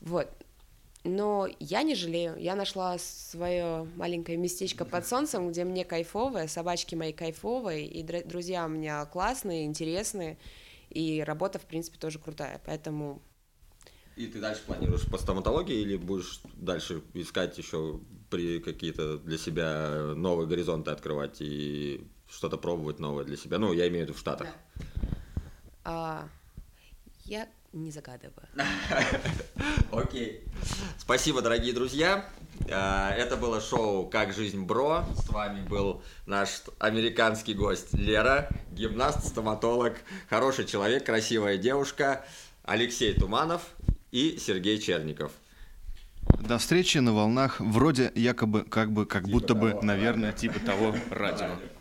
Вот. 0.00 0.28
Но 1.06 1.48
я 1.60 1.82
не 1.82 1.94
жалею. 1.94 2.36
Я 2.38 2.54
нашла 2.54 2.98
свое 2.98 3.84
маленькое 3.96 4.38
местечко 4.38 4.84
под 4.84 5.06
солнцем, 5.06 5.48
где 5.50 5.64
мне 5.64 5.84
кайфово, 5.84 6.46
собачки 6.46 6.94
мои 6.94 7.12
кайфовые, 7.12 7.86
и 7.86 8.02
др- 8.02 8.26
друзья 8.26 8.66
у 8.66 8.68
меня 8.68 9.04
классные, 9.06 9.64
интересные, 9.66 10.38
и 10.90 11.22
работа, 11.22 11.58
в 11.58 11.66
принципе, 11.66 11.98
тоже 11.98 12.18
крутая. 12.18 12.60
Поэтому 12.64 13.22
И 14.16 14.26
ты 14.26 14.40
дальше 14.40 14.62
планируешь 14.66 15.06
по 15.06 15.18
стоматологии 15.18 15.76
или 15.78 15.96
будешь 15.96 16.40
дальше 16.54 17.02
искать 17.14 17.58
еще 17.58 18.00
при 18.30 18.60
какие-то 18.60 19.18
для 19.18 19.36
себя 19.38 20.14
новые 20.16 20.48
горизонты 20.48 20.90
открывать 20.90 21.40
и 21.40 22.06
что-то 22.28 22.56
пробовать 22.56 22.98
новое 22.98 23.24
для 23.24 23.36
себя? 23.36 23.58
Ну, 23.58 23.72
я 23.72 23.88
имею 23.88 24.06
в 24.06 24.08
виду 24.08 24.14
в 24.14 24.20
Штатах. 24.20 24.48
а, 25.84 26.28
я 27.24 27.48
не 27.78 27.90
загадываю. 27.90 28.48
Окей. 29.92 30.42
Спасибо, 30.98 31.42
дорогие 31.42 31.72
друзья. 31.72 32.28
А, 32.70 33.12
Это 33.12 33.36
было 33.36 33.60
шоу 33.60 34.06
«Как 34.08 34.32
жизнь, 34.32 34.62
бро». 34.64 35.04
С 35.14 35.28
вами 35.28 35.66
был 35.66 36.02
наш 36.26 36.62
американский 36.78 37.54
гость 37.54 37.94
Лера, 37.94 38.48
гимнаст, 38.72 39.26
стоматолог, 39.26 39.94
хороший 40.28 40.64
человек, 40.64 41.04
красивая 41.04 41.58
девушка, 41.58 42.24
Алексей 42.64 43.14
Туманов 43.14 43.62
и 44.10 44.38
Сергей 44.38 44.78
Черников. 44.78 45.32
До 46.40 46.58
встречи 46.58 46.98
на 46.98 47.12
волнах, 47.12 47.60
вроде 47.60 48.10
якобы, 48.14 48.64
как 48.64 48.90
бы, 48.90 49.06
как 49.06 49.24
Типа 49.24 49.32
будто 49.38 49.54
бы, 49.54 49.70
того, 49.70 49.82
наверное, 49.82 50.32
типа 50.32 50.58
того 50.60 50.94
радио. 51.10 51.46
Радио. 51.46 51.75